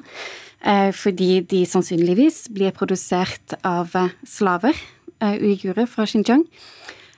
[0.94, 3.90] Fordi de sannsynligvis blir produsert av
[4.22, 4.78] slaver,
[5.18, 6.44] uigurer fra Xinjiang.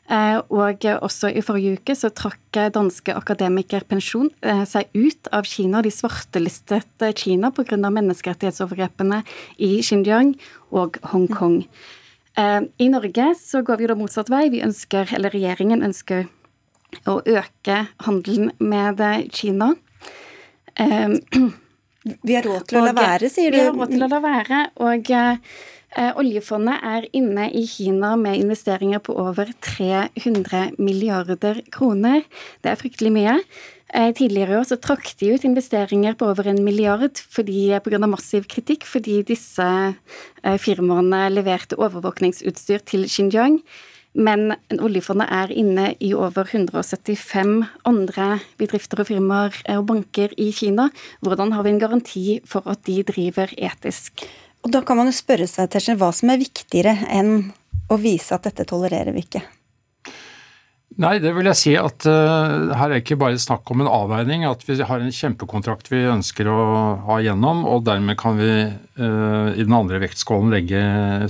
[0.04, 5.48] Eh, og også i forrige uke så trakk danske akademiker Pensjon eh, seg ut av
[5.48, 5.80] Kina.
[5.80, 7.78] De svartelistet Kina pga.
[7.80, 9.22] menneskerettighetsovergrepene
[9.56, 10.34] i Xinjiang
[10.76, 11.62] og Hongkong.
[12.36, 14.50] Eh, I Norge så går vi da motsatt vei.
[14.52, 16.28] Vi ønsker, eller regjeringen ønsker
[17.08, 19.00] å øke handelen med
[19.32, 19.72] Kina.
[22.24, 23.56] Vi har råd til å la være, sier du?
[23.56, 24.66] Vi har råd til å la være.
[24.84, 25.36] og Eh,
[26.18, 32.24] oljefondet er inne i Kina med investeringer på over 300 milliarder kroner.
[32.62, 33.38] Det er fryktelig mye.
[33.94, 38.06] Eh, tidligere i år så trakk de ut investeringer på over en milliard pga.
[38.10, 39.66] massiv kritikk fordi disse
[40.42, 43.60] eh, firmaene leverte overvåkningsutstyr til Xinjiang.
[44.14, 50.90] Men oljefondet er inne i over 175 andre bedrifter og firmaer og banker i Kina.
[51.20, 54.26] Hvordan har vi en garanti for at de driver etisk?
[54.64, 57.52] Og Da kan man jo spørre seg Tetzschner, hva som er viktigere enn
[57.92, 59.42] å vise at dette tolererer vi ikke.
[60.94, 64.44] Nei, det vil jeg si at uh, her er ikke bare snakk om en avveining.
[64.46, 66.58] At vi har en kjempekontrakt vi ønsker å
[67.08, 70.80] ha gjennom, og dermed kan vi uh, i den andre vektskålen legge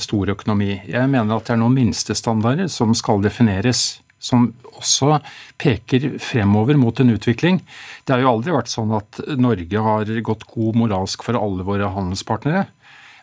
[0.05, 0.77] stor økonomi.
[0.85, 4.03] Jeg mener at det er noen minstestandarder som skal defineres.
[4.25, 5.19] Som også
[5.61, 7.59] peker fremover mot en utvikling.
[8.05, 11.91] Det har jo aldri vært sånn at Norge har gått god moralsk for alle våre
[11.93, 12.67] handelspartnere.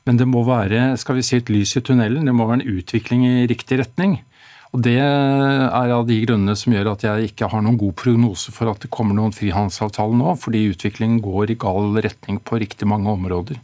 [0.07, 2.79] Men det må være skal vi si, et lys i tunnelen, det må være en
[2.79, 4.19] utvikling i riktig retning.
[4.71, 8.53] Og Det er av de grunnene som gjør at jeg ikke har noen god prognose
[8.55, 12.87] for at det kommer noen frihandelsavtale nå, fordi utviklingen går i gal retning på riktig
[12.87, 13.59] mange områder.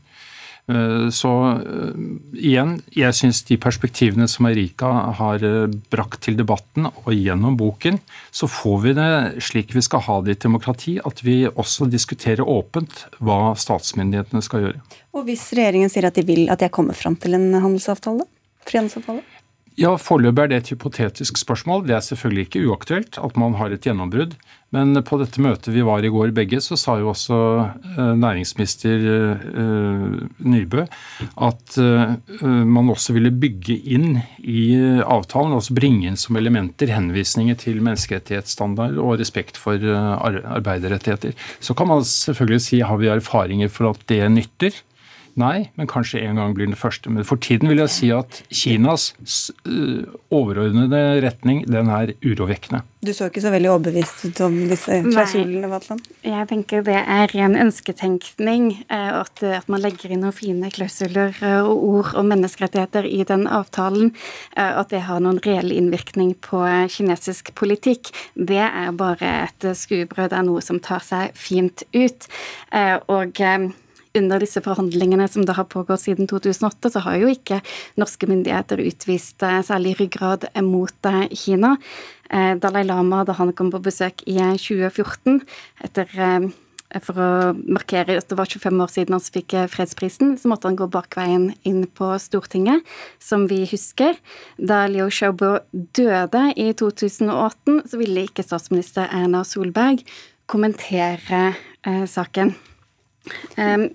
[0.67, 1.99] Eh, så eh,
[2.35, 8.01] igjen, jeg syns de perspektivene som Erika har eh, brakt til debatten, og gjennom boken,
[8.35, 9.09] så får vi det
[9.47, 14.43] slik vi skal ha det i et demokrati, at vi også diskuterer åpent hva statsmyndighetene
[14.43, 14.83] skal gjøre.
[15.15, 18.27] Og hvis regjeringen sier at de vil at jeg kommer fram til en handelsavtale?
[18.67, 19.23] Frihandelsavtale?
[19.77, 21.83] Ja, Foreløpig er det et hypotetisk spørsmål.
[21.85, 24.33] Det er selvfølgelig ikke uaktuelt at man har et gjennombrudd.
[24.75, 27.37] Men på dette møtet vi var i går begge, så sa jo også
[27.93, 34.65] eh, næringsminister eh, Nybø at eh, man også ville bygge inn i
[35.05, 41.37] avtalen, altså bringe inn som elementer henvisninger til menneskerettighetsstandard og respekt for arbeiderrettigheter.
[41.61, 44.81] Så kan man selvfølgelig si har vi erfaringer for at det nytter.
[45.37, 47.11] Nei, men kanskje en gang blir den første.
[47.13, 49.11] Men for tiden vil jeg si at Kinas
[49.69, 52.81] øh, overordnede retning, den er urovekkende.
[53.05, 56.01] Du så ikke så veldig overbevist ut om disse klausulene, Vatland?
[56.25, 61.37] Jeg tenker det er ren ønsketenkning øh, at, at, man legger inn noen fine klausuler
[61.37, 64.15] øh, og ord om menneskerettigheter i den avtalen.
[64.57, 68.09] At det har noen reell innvirkning på kinesisk politikk.
[68.33, 72.25] Det er bare et skuebrød Det er noe som tar seg fint ut.
[73.13, 73.43] Og
[74.19, 77.61] under disse forhandlingene som da har pågått siden 2008, så har jo ikke
[77.99, 81.75] norske myndigheter utvist særlig ryggrad mot Kina.
[82.27, 85.41] Dalai Lama, da han kom på besøk i 2014,
[85.87, 86.09] etter
[87.03, 87.31] for å
[87.67, 91.49] markere at det var 25 år siden han fikk fredsprisen, så måtte han gå bakveien
[91.67, 92.85] inn på Stortinget,
[93.19, 94.15] som vi husker.
[94.57, 100.05] Da Liu Xiaobo døde i 2018, så ville ikke statsminister Erna Solberg
[100.47, 101.51] kommentere
[101.83, 102.55] eh, saken.
[103.57, 103.89] Um,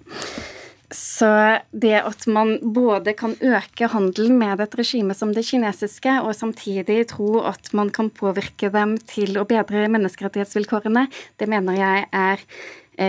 [0.93, 1.29] så
[1.73, 7.07] det at man både kan øke handelen med et regime som det kinesiske, og samtidig
[7.15, 11.07] tro at man kan påvirke dem til å bedre menneskerettighetsvilkårene,
[11.41, 12.45] det mener jeg er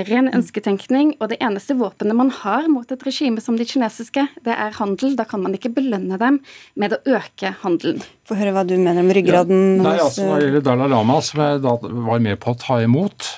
[0.08, 1.14] ren ønsketenkning.
[1.20, 5.18] Og det eneste våpenet man har mot et regime som det kinesiske, det er handel.
[5.20, 6.40] Da kan man ikke belønne dem
[6.80, 8.00] med å øke handelen.
[8.28, 9.62] Få høre hva du mener om ryggraden.
[9.82, 12.60] Ja, nei, altså Når det gjelder Dalai Lama, som jeg da var med på å
[12.64, 13.30] ta imot,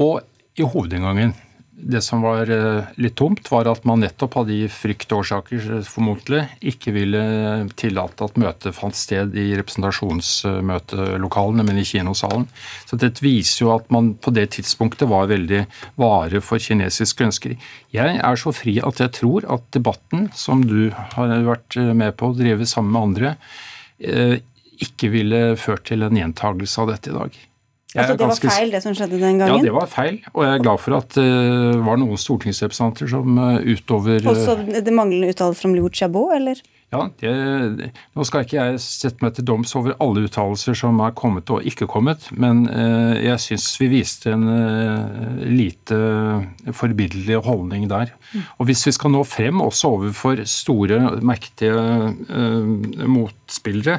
[0.00, 0.20] og
[0.56, 1.36] i hovedinngangen
[1.82, 6.42] det som var eh, litt tomt, var at man nettopp hadde i fryktårsaker, eh, formodentlig,
[6.72, 7.22] ikke ville
[7.80, 12.46] tillate at møtet fant sted i representasjonsmøtelokalene, men i kinosalen.
[12.88, 15.62] Så dette viser jo at man på det tidspunktet var veldig
[16.00, 17.56] vare for kinesiske ønsker.
[17.94, 20.80] Jeg er så fri at jeg tror at debatten, som du
[21.16, 23.30] har vært eh, med på å drive sammen med andre,
[24.80, 27.34] ikke ville ført til en gjentagelse av dette i dag.
[27.98, 29.56] Altså Det var feil, det som skjedde den gangen?
[29.56, 30.20] Ja, det var feil.
[30.30, 34.28] Og jeg er glad for at det uh, var noen stortingsrepresentanter som uh, utover uh,
[34.30, 36.60] Også det manglende uttalelser fra Liu Chabot, eller?
[36.90, 41.16] Ja, det, Nå skal ikke jeg sette meg til doms over alle uttalelser som er
[41.18, 44.46] kommet og ikke kommet, men uh, jeg syns vi viste en
[45.50, 45.98] lite
[46.78, 48.14] forbilledlig holdning der.
[48.62, 51.74] Og hvis vi skal nå frem også overfor store, mektige
[53.10, 53.98] motspillere,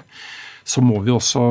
[0.63, 1.43] så må vi også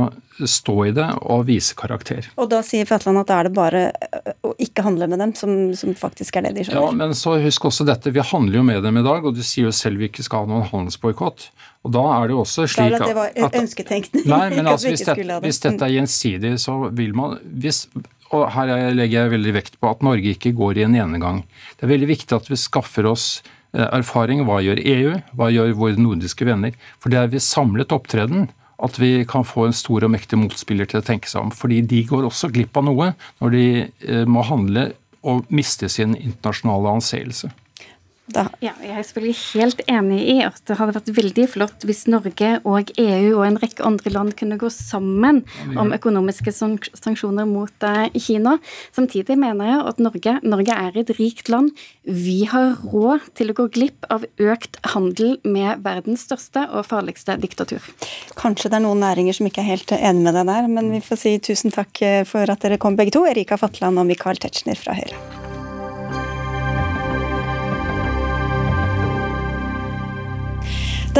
[0.48, 2.28] stå i det og vise karakter.
[2.40, 3.82] Og da sier Fatland at da er det bare
[4.46, 6.86] å ikke handle med dem, som, som, faktisk er det de skjønner.
[6.86, 9.42] Ja, men så husk også dette, vi handler jo med dem i dag, og du
[9.46, 11.50] sier jo selv vi ikke skal ha noen handelsboikott.
[11.86, 14.26] Og da er det jo også slik at Det var ønsketenkning.
[14.28, 17.86] Nei, men altså, hvis, dette, hvis dette er gjensidig, så vil man hvis,
[18.36, 21.42] og her legger jeg veldig vekt på at Norge ikke går i en enegang.
[21.78, 23.26] Det er veldig viktig at vi skaffer oss
[23.74, 24.44] eh, erfaring.
[24.46, 25.16] Hva gjør EU?
[25.38, 26.76] Hva gjør våre nordiske venner?
[27.02, 28.50] For det er ved samlet opptreden
[28.84, 31.52] at vi kan få en stor og mektig motspiller til å tenke seg om.
[31.54, 33.12] Fordi de går også glipp av noe
[33.42, 37.50] når de eh, må handle og miste sin internasjonale anseelse.
[38.30, 38.46] Da.
[38.62, 42.50] Ja, jeg er selvfølgelig helt enig i at det hadde vært veldig flott hvis Norge
[42.68, 45.42] og EU og en rekke andre land kunne gå sammen
[45.80, 48.56] om økonomiske sanksjoner mot eh, Kina.
[48.96, 51.72] Samtidig mener jeg at Norge, Norge er et rikt land.
[52.04, 57.38] Vi har råd til å gå glipp av økt handel med verdens største og farligste
[57.40, 57.84] diktatur.
[58.38, 61.04] Kanskje det er noen næringer som ikke er helt enig med deg der, men vi
[61.04, 64.40] får si tusen takk eh, for at dere kom begge to, Erika Fatland og Michael
[64.42, 65.49] Tetzschner fra Høyre.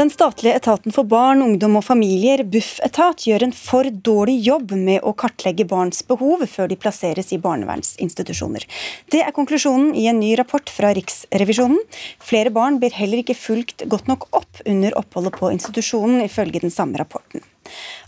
[0.01, 5.05] Den statlige etaten for barn, ungdom og familier, Bufetat, gjør en for dårlig jobb med
[5.05, 8.65] å kartlegge barns behov før de plasseres i barnevernsinstitusjoner.
[9.13, 11.77] Det er konklusjonen i en ny rapport fra Riksrevisjonen.
[12.17, 16.73] Flere barn blir heller ikke fulgt godt nok opp under oppholdet på institusjonen, ifølge den
[16.73, 17.45] samme rapporten.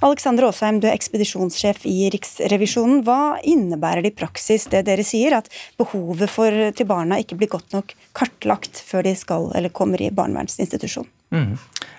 [0.01, 3.03] Alexander Aasheim, du er ekspedisjonssjef i Riksrevisjonen.
[3.05, 7.53] Hva innebærer det i praksis det dere sier, at behovet for, til barna ikke blir
[7.53, 11.05] godt nok kartlagt før de skal eller kommer i barnevernsinstitusjon?
[11.33, 11.53] Mm.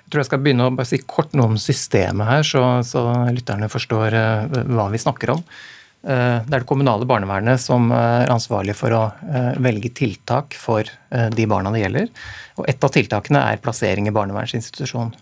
[0.04, 3.02] Jeg tror jeg skal begynne å si kort noe om systemet her, så, så
[3.34, 5.42] lytterne forstår uh, hva vi snakker om.
[6.04, 10.86] Uh, det er det kommunale barnevernet som er ansvarlig for å uh, velge tiltak for
[11.34, 12.08] de barna det gjelder.
[12.60, 15.14] Og Et av tiltakene er plassering i barnevernsinstitusjon.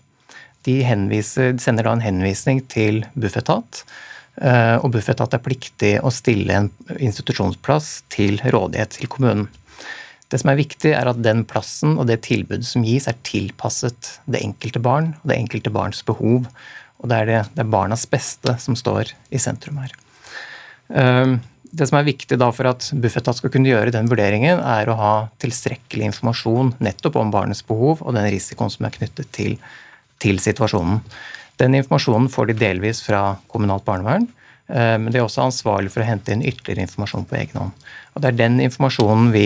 [0.67, 3.83] De, henviser, de sender da en henvisning til Bufetat,
[4.81, 9.51] og Bufetat er pliktig å stille en institusjonsplass til rådighet til kommunen.
[10.33, 14.15] Det som er viktig, er at den plassen og det tilbudet som gis, er tilpasset
[14.25, 16.47] det enkelte barn og det enkelte barns behov.
[17.03, 19.91] Og det er, det, det er barnas beste som står i sentrum her.
[20.97, 21.35] Ehm,
[21.69, 24.97] det som er viktig da for at Bufetat skal kunne gjøre den vurderingen, er å
[24.97, 25.13] ha
[25.43, 29.59] tilstrekkelig informasjon nettopp om barnets behov og den risikoen som er knyttet til,
[30.23, 31.03] til situasjonen.
[31.61, 34.25] Den informasjonen får de delvis fra kommunalt barnevern,
[34.73, 37.85] ehm, men de er også ansvarlig for å hente inn ytterligere informasjon på egen hånd.
[38.15, 39.45] Og Det er den informasjonen vi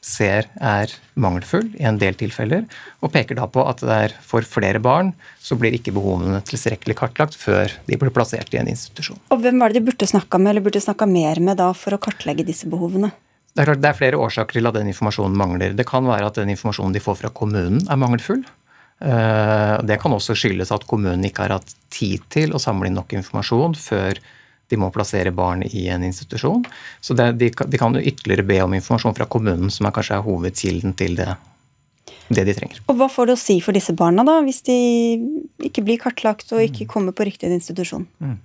[0.00, 2.64] ser er mangelfull i en del tilfeller,
[3.04, 5.12] og peker da på at det er for flere barn
[5.44, 9.20] så blir ikke behovene tilstrekkelig kartlagt før de blir plassert i en institusjon.
[9.30, 11.96] Og Hvem var det de burde snakka med, eller burde snakka mer med da for
[11.96, 13.12] å kartlegge disse behovene?
[13.50, 15.74] Det er, klart, det er flere årsaker til at den informasjonen mangler.
[15.76, 18.44] Det kan være at den informasjonen de får fra kommunen er mangelfull.
[19.00, 22.98] Eh, det kan også skyldes at kommunen ikke har hatt tid til å samle inn
[23.00, 24.20] nok informasjon før
[24.70, 26.64] de må plassere barn i en institusjon.
[27.02, 30.18] Så det, de, de, kan jo ytterligere be om informasjon fra kommunen, som er kanskje
[30.18, 31.32] er hovedkilden til det,
[32.30, 32.82] det de trenger.
[32.86, 34.78] Og Hva får det å si for disse barna, da, hvis de
[35.70, 38.06] ikke blir kartlagt og ikke kommer på riktig institusjon?
[38.22, 38.38] Mm.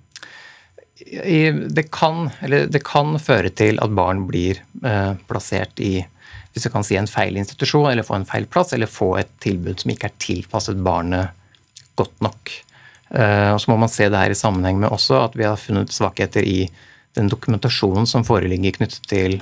[0.96, 6.00] Det, kan, det kan, føre til at barn blir eh, plassert i
[6.56, 9.28] hvis du kan si en feil institusjon, eller få en feil plass, eller få et
[9.44, 11.36] tilbud som ikke er tilpasset barnet
[12.00, 12.52] godt nok.
[13.10, 15.60] Eh, og så må man se det her i sammenheng med også at vi har
[15.60, 16.64] funnet svakheter i
[17.16, 19.38] den dokumentasjonen som foreligger knyttet til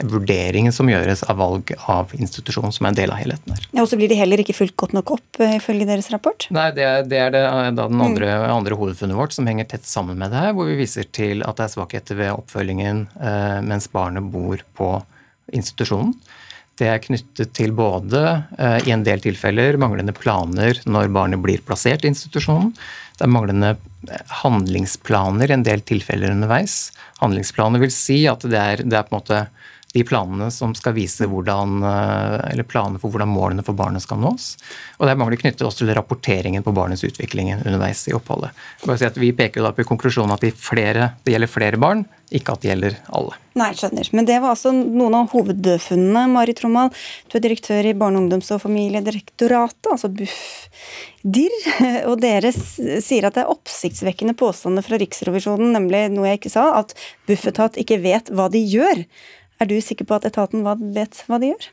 [0.00, 3.66] vurderingen som gjøres av valg av institusjon, som er en del av helheten her.
[3.70, 6.46] Ja, og så blir de heller ikke fulgt godt nok opp, eh, ifølge deres rapport?
[6.54, 8.46] Nei, det, det er det, eh, da den andre, mm.
[8.56, 11.60] andre, hovedfunnet vårt som henger tett sammen med det her, hvor vi viser til at
[11.60, 14.94] det er svakheter ved oppfølgingen eh, mens barnet bor på
[15.52, 16.16] institusjonen.
[16.80, 18.22] Det er knyttet til både
[18.56, 22.72] eh, i en del tilfeller manglende planer når barnet blir plassert i institusjonen.
[23.18, 26.90] Det er manglende eh, handlingsplaner i en del tilfeller underveis.
[27.20, 29.42] Handlingsplaner vil si at det er, det er på en måte
[29.92, 34.20] de planene som skal vise hvordan, eh, eller planer for hvordan målene for barnet skal
[34.22, 34.54] nås.
[34.98, 38.56] Og det er mangler knyttet også til rapporteringen på barnets utvikling underveis i oppholdet.
[38.82, 42.62] Si vi peker da på konklusjonen at det, flere, det gjelder flere barn, ikke at
[42.62, 43.36] det gjelder alle.
[43.60, 44.08] Nei, skjønner.
[44.16, 46.24] Men det var altså noen av hovedfunnene.
[46.32, 46.88] Marit Trommal,
[47.28, 51.52] du er direktør i Barne-, ungdoms- og familiedirektoratet, altså Bufdir.
[52.10, 56.70] Og dere sier at det er oppsiktsvekkende påstander fra Riksrevisjonen, nemlig noe jeg ikke sa,
[56.80, 56.96] at
[57.28, 59.04] Bufetat ikke vet hva de gjør.
[59.62, 60.64] Er du sikker på at etaten
[60.96, 61.68] vet hva de gjør?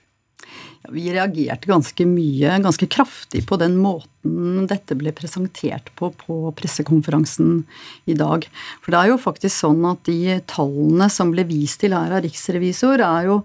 [0.86, 6.38] Ja, vi reagerte ganske mye, ganske kraftig på den måten dette ble presentert på på
[6.60, 7.64] pressekonferansen
[8.06, 8.46] i dag.
[8.84, 12.24] For det er jo faktisk sånn at de tallene som ble vist til her av
[12.28, 13.42] riksrevisor, er jo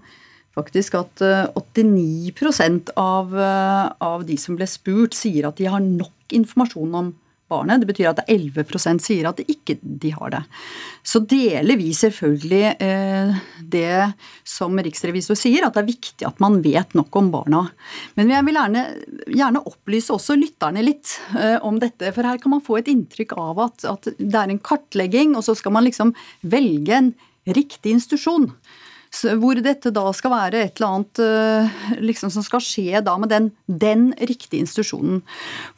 [0.54, 1.24] faktisk at
[1.56, 2.30] 89
[2.68, 7.14] eh, av, eh, av de som ble spurt, sier at de har nok informasjon om
[7.54, 7.82] barnet.
[7.82, 10.42] Det betyr at 11% sier at de ikke de har det.
[11.06, 13.42] Så deler vi selvfølgelig eh,
[13.74, 13.98] det
[14.48, 17.64] som riksrevisor sier, at det er viktig at man vet nok om barna.
[18.18, 18.86] Men jeg vil gjerne,
[19.30, 22.12] gjerne opplyse også lytterne litt eh, om dette.
[22.16, 25.46] For her kan man få et inntrykk av at, at det er en kartlegging, og
[25.46, 28.48] så skal man liksom velge en riktig institusjon
[29.40, 33.30] hvor dette da skal være et eller annet eh, liksom, som skal skje da med
[33.32, 35.22] den, den riktige institusjonen.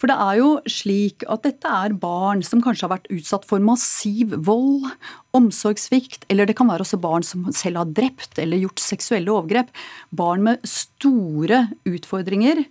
[0.00, 3.62] For det er jo slik at dette er barn som kanskje har vært utsatt for
[3.62, 4.88] massiv vold,
[5.36, 9.70] omsorgssvikt, eller det kan være også barn som selv har drept eller gjort seksuelle overgrep.
[10.16, 12.62] Barn med store utfordringer.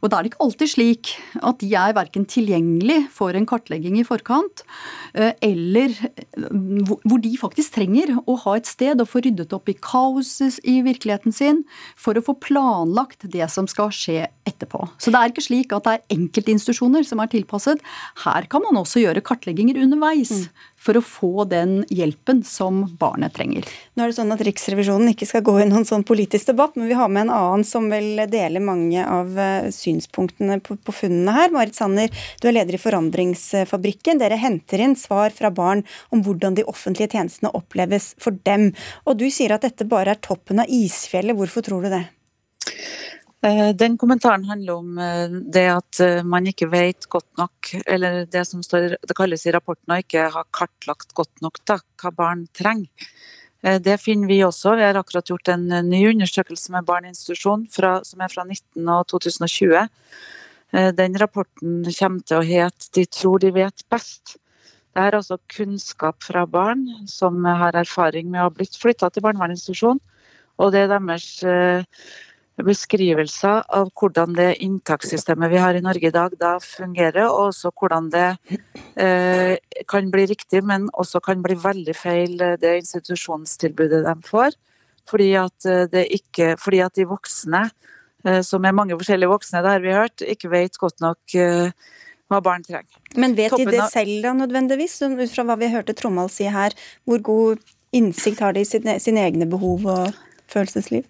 [0.00, 3.98] Og da er det ikke alltid slik at de er verken tilgjengelig for en kartlegging
[4.00, 4.64] i forkant,
[5.14, 6.48] eh, eller eh,
[7.04, 10.80] hvor de faktisk trenger å ha et sted å få ryddet opp i kaoset i
[10.86, 11.64] virkeligheten sin,
[11.98, 14.86] for å få planlagt det som skal skje etterpå.
[15.00, 17.82] Så det er ikke slik at det er enkeltinstitusjoner som er tilpasset.
[18.24, 20.34] Her kan man også gjøre kartlegginger underveis.
[20.34, 23.66] Mm for å få den hjelpen som barnet trenger.
[23.94, 26.88] Nå er det sånn at Riksrevisjonen ikke skal gå i noen sånn politisk debatt, men
[26.88, 31.36] vi har med en annen som vil dele mange av eh, synspunktene på, på funnene
[31.36, 31.52] her.
[31.54, 32.08] Marit Sanner,
[32.40, 34.22] du er leder i Forandringsfabrikken.
[34.22, 38.70] Dere henter inn svar fra barn om hvordan de offentlige tjenestene oppleves for dem.
[39.04, 41.36] Og du sier at dette bare er toppen av isfjellet.
[41.36, 42.06] Hvorfor tror du det?
[43.42, 48.26] Eh, den kommentaren handler om eh, det at eh, man ikke vet godt nok, eller
[48.28, 52.12] det som står, det kalles i rapporten å ikke ha kartlagt godt nok da, hva
[52.12, 52.90] barn trenger.
[53.60, 54.70] Det finner vi også.
[54.78, 58.46] Vi har akkurat gjort en ny undersøkelse med barn i institusjon fra, som er fra
[58.46, 59.90] 19 og 2020.
[60.96, 64.38] Den rapporten kommer til å hete 'De tror de vet best'.
[64.96, 69.28] Det er altså kunnskap fra barn som har erfaring med å ha blitt flytta til
[69.28, 70.00] barnevernsinstitusjon.
[70.56, 71.28] Og det er deres
[72.66, 77.72] beskrivelser av hvordan det inntakssystemet vi har i Norge i dag da fungerer, og også
[77.74, 78.26] hvordan det
[78.96, 79.56] eh,
[79.90, 84.58] kan bli riktig, men også kan bli veldig feil, eh, det institusjonstilbudet de får.
[85.10, 87.64] Fordi at, eh, det ikke, fordi at de voksne,
[88.24, 91.72] eh, som er mange forskjellige voksne, det har vi hørt, ikke vet godt nok eh,
[92.30, 93.00] hva barn trenger.
[93.16, 96.76] Men vet de det selv da nødvendigvis, ut fra hva vi hørte Tromald si her?
[97.04, 100.14] Hvor god innsikt har de i sine, sine egne behov og
[100.50, 101.08] følelsesliv?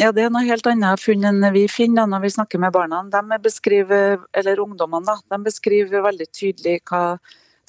[0.00, 3.02] Ja, Det er noe helt annet funn enn vi finner når vi snakker med barna.
[3.12, 7.18] De beskriver, eller ungdommene da, de beskriver veldig tydelig hva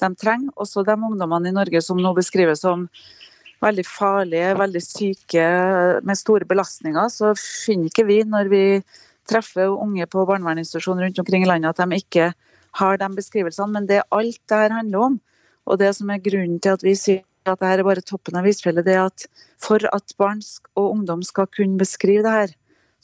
[0.00, 0.54] de trenger.
[0.56, 2.86] Også de ungdommene i Norge som nå beskrives som
[3.64, 5.44] veldig farlige, veldig syke,
[6.00, 8.64] med store belastninger, så finner ikke vi når vi
[9.28, 12.32] treffer unge på barnevernsinstitusjoner rundt omkring i landet at de ikke
[12.80, 13.68] har de beskrivelsene.
[13.76, 15.20] Men det er alt det her handler om.
[15.68, 18.46] Og det som er grunnen til at vi sier at dette er bare toppen av
[18.48, 19.26] isfjellet, det at
[19.60, 20.40] for at barn
[20.76, 22.54] og ungdom skal kunne beskrive det her,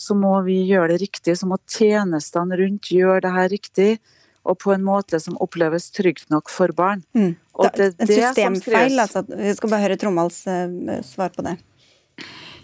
[0.01, 1.37] så må vi gjøre det riktig.
[1.37, 3.99] Så må tjenestene rundt gjøre det her riktig.
[4.43, 7.03] og på en måte som oppleves trygt nok for barn.
[7.15, 7.37] Mm.
[7.61, 9.21] Og Det, det en systemfeil, altså.
[9.29, 11.59] Vi skal bare høre Tromals eh, svar på det.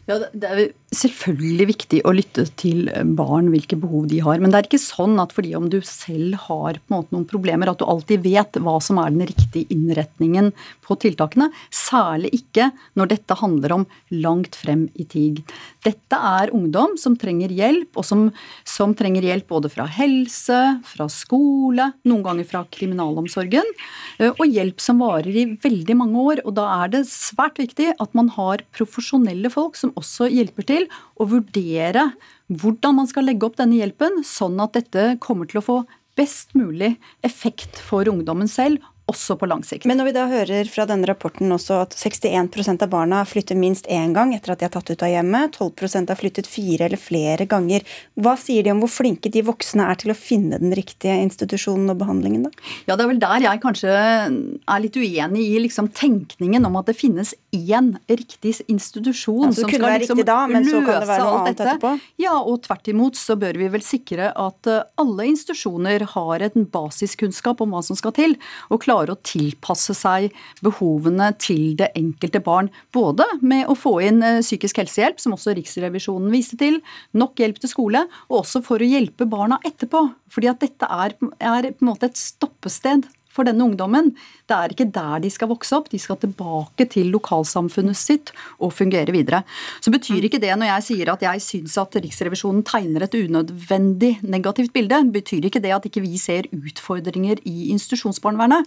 [0.08, 2.87] Ja, det- Det er selvfølgelig viktig å lytte til
[3.18, 4.39] barn, hvilke behov de har.
[4.39, 7.80] Men det er ikke sånn at fordi om du selv har måte noen problemer, at
[7.80, 10.53] du alltid vet hva som er den riktige innretningen
[10.87, 11.49] på tiltakene.
[11.74, 15.43] Særlig ikke når dette handler om langt frem i tid.
[15.82, 18.28] Dette er ungdom som trenger hjelp, og som,
[18.66, 23.74] som trenger hjelp både fra helse, fra skole, noen ganger fra kriminalomsorgen,
[24.20, 26.45] eh, og hjelp som varer i veldig mange år.
[26.47, 30.75] Og da er det svært viktig at man har profesjonelle folk som også hjelper til
[31.16, 32.10] å vurdere
[32.52, 35.78] hvordan man skal legge opp denne hjelpen, sånn at dette kommer til å få
[36.16, 36.94] best mulig
[37.26, 39.86] effekt for ungdommen selv, også på lang sikt.
[39.86, 43.86] Men når vi da hører fra denne rapporten også at 61% av barna flytter minst
[43.86, 47.00] én gang etter at de er tatt ut av hjemmet, 12% har flyttet fire eller
[47.00, 47.86] flere ganger,
[48.18, 51.92] hva sier de om hvor flinke de voksne er til å finne den riktige institusjonen
[51.94, 52.66] og behandlingen, da?
[52.88, 56.90] Ja, det er vel der jeg kanskje er litt uenig i liksom tenkningen om at
[56.90, 61.62] det finnes én riktig institusjon ja, som skal liksom da, løse alt dette.
[61.62, 61.94] etterpå.
[62.20, 66.66] Ja, og tvert imot så bør vi vel sikre at eh, alle institusjoner har en
[66.74, 68.36] basiskunnskap om hva som skal til,
[68.74, 70.32] og klarer å tilpasse seg
[70.64, 72.70] behovene til det enkelte barn.
[72.94, 76.80] Både med å få inn eh, psykisk helsehjelp, som også Riksrevisjonen viste til,
[77.16, 80.07] nok hjelp til skole, og også for å hjelpe barna etterpå.
[80.32, 83.07] Fordi at dette er, er på en måte et stoppested
[83.37, 84.12] for denne ungdommen.
[84.49, 88.32] Det er ikke der de skal vokse opp, de skal tilbake til lokalsamfunnet sitt
[88.62, 89.43] og fungere videre.
[89.84, 94.12] Så betyr ikke det når jeg sier at jeg syns at Riksrevisjonen tegner et unødvendig
[94.26, 98.66] negativt bilde, betyr ikke det at ikke vi ser utfordringer i institusjonsbarnevernet.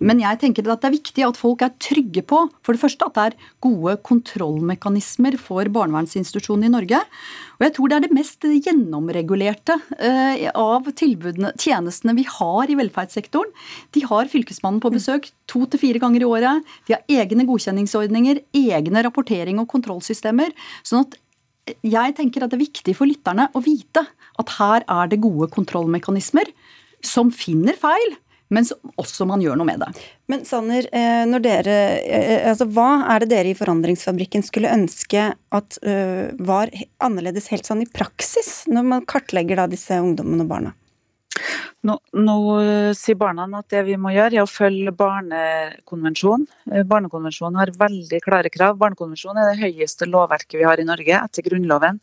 [0.00, 3.06] Men jeg tenker at det er viktig at folk er trygge på for det første
[3.06, 7.02] at det er gode kontrollmekanismer for barnevernsinstitusjonene i Norge.
[7.56, 12.76] Og jeg tror det er det mest gjennomregulerte eh, av tilbudene, tjenestene vi har i
[12.78, 13.52] velferdssektoren.
[13.96, 16.74] De har Fylkesmannen på besøk to til fire ganger i året.
[16.88, 20.52] De har egne godkjenningsordninger, egne rapportering og kontrollsystemer.
[20.84, 21.16] sånn at
[21.82, 24.04] jeg tenker at det er viktig for lytterne å vite
[24.38, 26.52] at her er det gode kontrollmekanismer
[27.04, 28.16] som finner feil,
[28.48, 29.90] men som også man gjør noe med det.
[30.30, 35.28] Men Sanner, eh, når dere, eh, altså, hva er det dere i Forandringsfabrikken skulle ønske
[35.56, 36.70] at uh, var
[37.02, 40.74] annerledes helt sånn i praksis, når man kartlegger da disse ungdommene og barna?
[41.86, 46.46] Nå, nå eh, sier barna at det vi må gjøre, er å følge barnekonvensjonen.
[46.72, 48.78] Eh, Barnekonvensjonen har veldig klare krav.
[48.80, 52.00] Barnekonvensjonen er det høyeste lovverket vi har i Norge etter Grunnloven.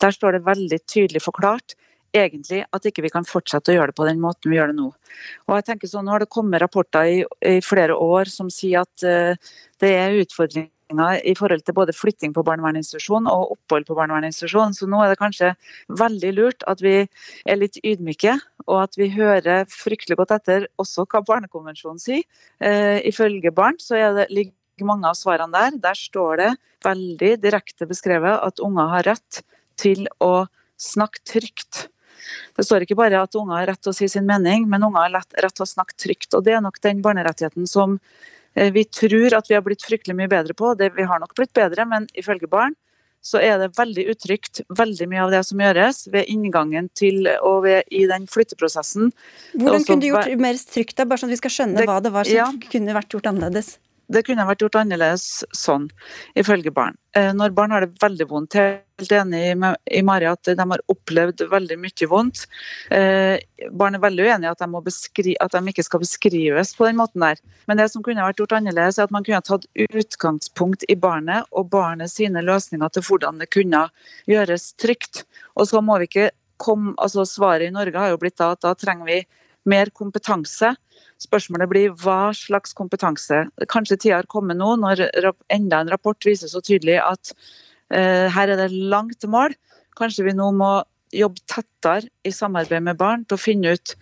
[0.00, 1.76] Der står det veldig tydelig forklart
[2.16, 4.80] egentlig at ikke vi kan fortsette å gjøre det på den måten vi gjør det
[4.80, 4.90] nå.
[5.48, 8.82] Og jeg tenker sånn, Nå har det kommet rapporter i, i flere år som sier
[8.82, 9.50] at uh,
[9.82, 14.74] det er utfordringer i forhold til både flytting på barnevernsinstitusjon og opphold på barnevernsinstitusjon.
[14.74, 15.52] Så nå er det kanskje
[16.00, 18.34] veldig lurt at vi er litt ydmyke,
[18.66, 22.24] og at vi hører fryktelig godt etter også hva barnekonvensjonen sier.
[22.58, 25.78] Uh, ifølge barn så er det, ligger mange av svarene der.
[25.78, 26.50] Der står det
[26.84, 29.42] veldig direkte beskrevet at unger har rett
[29.80, 30.48] til å
[30.80, 31.86] snakke trygt.
[32.56, 35.06] Det står ikke bare at unger har rett til å si sin mening, men unger
[35.06, 36.34] har rett til å snakke trygt.
[36.34, 37.98] Og Det er nok den barnerettigheten som
[38.54, 40.74] eh, vi tror at vi har blitt fryktelig mye bedre på.
[40.78, 42.76] Det, vi har nok blitt bedre, men ifølge barn
[43.20, 47.66] så er det veldig utrygt, veldig mye av det som gjøres ved inngangen til og
[47.66, 49.12] ved, i den flytteprosessen.
[49.60, 52.00] Hvordan kunne du gjort mer trygt, da, bare sånn at vi skal skjønne Det- hva
[52.02, 52.48] det var som ja.
[52.72, 53.76] kunne vært gjort annerledes?
[54.10, 55.86] Det kunne vært gjort annerledes sånn,
[56.38, 56.96] ifølge barn.
[57.14, 59.42] Eh, Når barn har det veldig vondt, jeg er helt enig
[59.86, 62.42] i Mari at de har opplevd veldig mye vondt.
[62.90, 63.38] Eh,
[63.70, 67.38] Barn er veldig uenig i at, at de ikke skal beskrives på den måten der.
[67.70, 71.46] Men det som kunne vært gjort annerledes, er at man kunne tatt utgangspunkt i barnet
[71.52, 73.86] og barnet sine løsninger til hvordan det kunne
[74.30, 75.24] gjøres trygt.
[75.54, 76.30] Og så må vi ikke
[76.60, 79.22] komme, altså Svaret i Norge har jo blitt da at da trenger vi
[79.68, 80.74] mer kompetanse.
[81.20, 83.44] Spørsmålet blir hva slags kompetanse.
[83.68, 85.08] Kanskje tida har kommet nå, når
[85.52, 87.34] enda en rapport viser så tydelig at
[87.92, 89.56] eh, her er det langt til mål.
[89.98, 90.78] Kanskje vi nå må
[91.10, 93.94] jobbe tettere i samarbeid med barn til å finne ut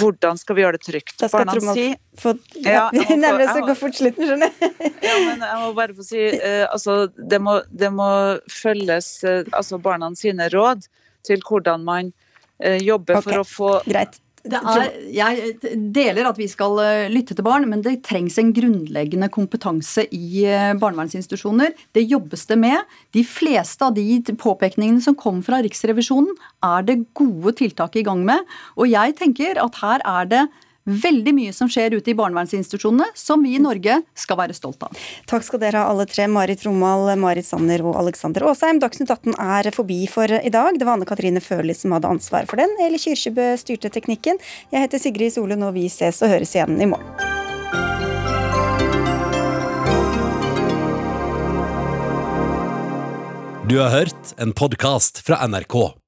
[0.00, 1.14] hvordan skal vi gjøre det trygt.
[1.20, 4.26] Da skal Barna sier- få Ja, ja, Vi jeg nærmer oss å gå fort slutten,
[4.26, 4.92] skjønner jeg.
[5.02, 8.08] ja, men jeg må bare få si eh, altså, det, må, det må
[8.48, 10.88] følges eh, altså barna sine råd
[11.24, 12.12] til hvordan man
[12.58, 13.28] eh, jobber okay.
[13.28, 14.20] for å få Greit.
[14.44, 15.54] Er, jeg
[15.94, 20.44] deler at vi skal eh, lytte til barn, men det trengs en grunnleggende kompetanse i
[20.44, 21.72] eh, barnevernsinstitusjoner.
[21.96, 22.82] Det jobbes det med.
[23.16, 28.20] De fleste av de påpekningene som kom fra Riksrevisjonen, er det gode tiltak i gang
[28.28, 28.44] med.
[28.76, 30.44] Og jeg tenker at her er det
[30.84, 34.96] veldig mye som skjer ute i barnevernsinstitusjonene, som vi i Norge skal være stolt av.
[35.30, 36.28] Takk skal dere ha alle tre.
[36.30, 38.80] Marit Romal, Marit Sanner og Alexander Aasheim.
[38.82, 40.78] Dagsnytt 18 er forbi for i dag.
[40.78, 42.72] Det var Anne Katrine Førli som hadde ansvar for den.
[42.84, 44.40] Eli Kyrkjebø styrte teknikken.
[44.72, 47.34] Jeg heter Sigrid Solund, og vi ses og høres igjen i morgen.
[53.64, 56.03] Du har hørt en podkast fra NRK.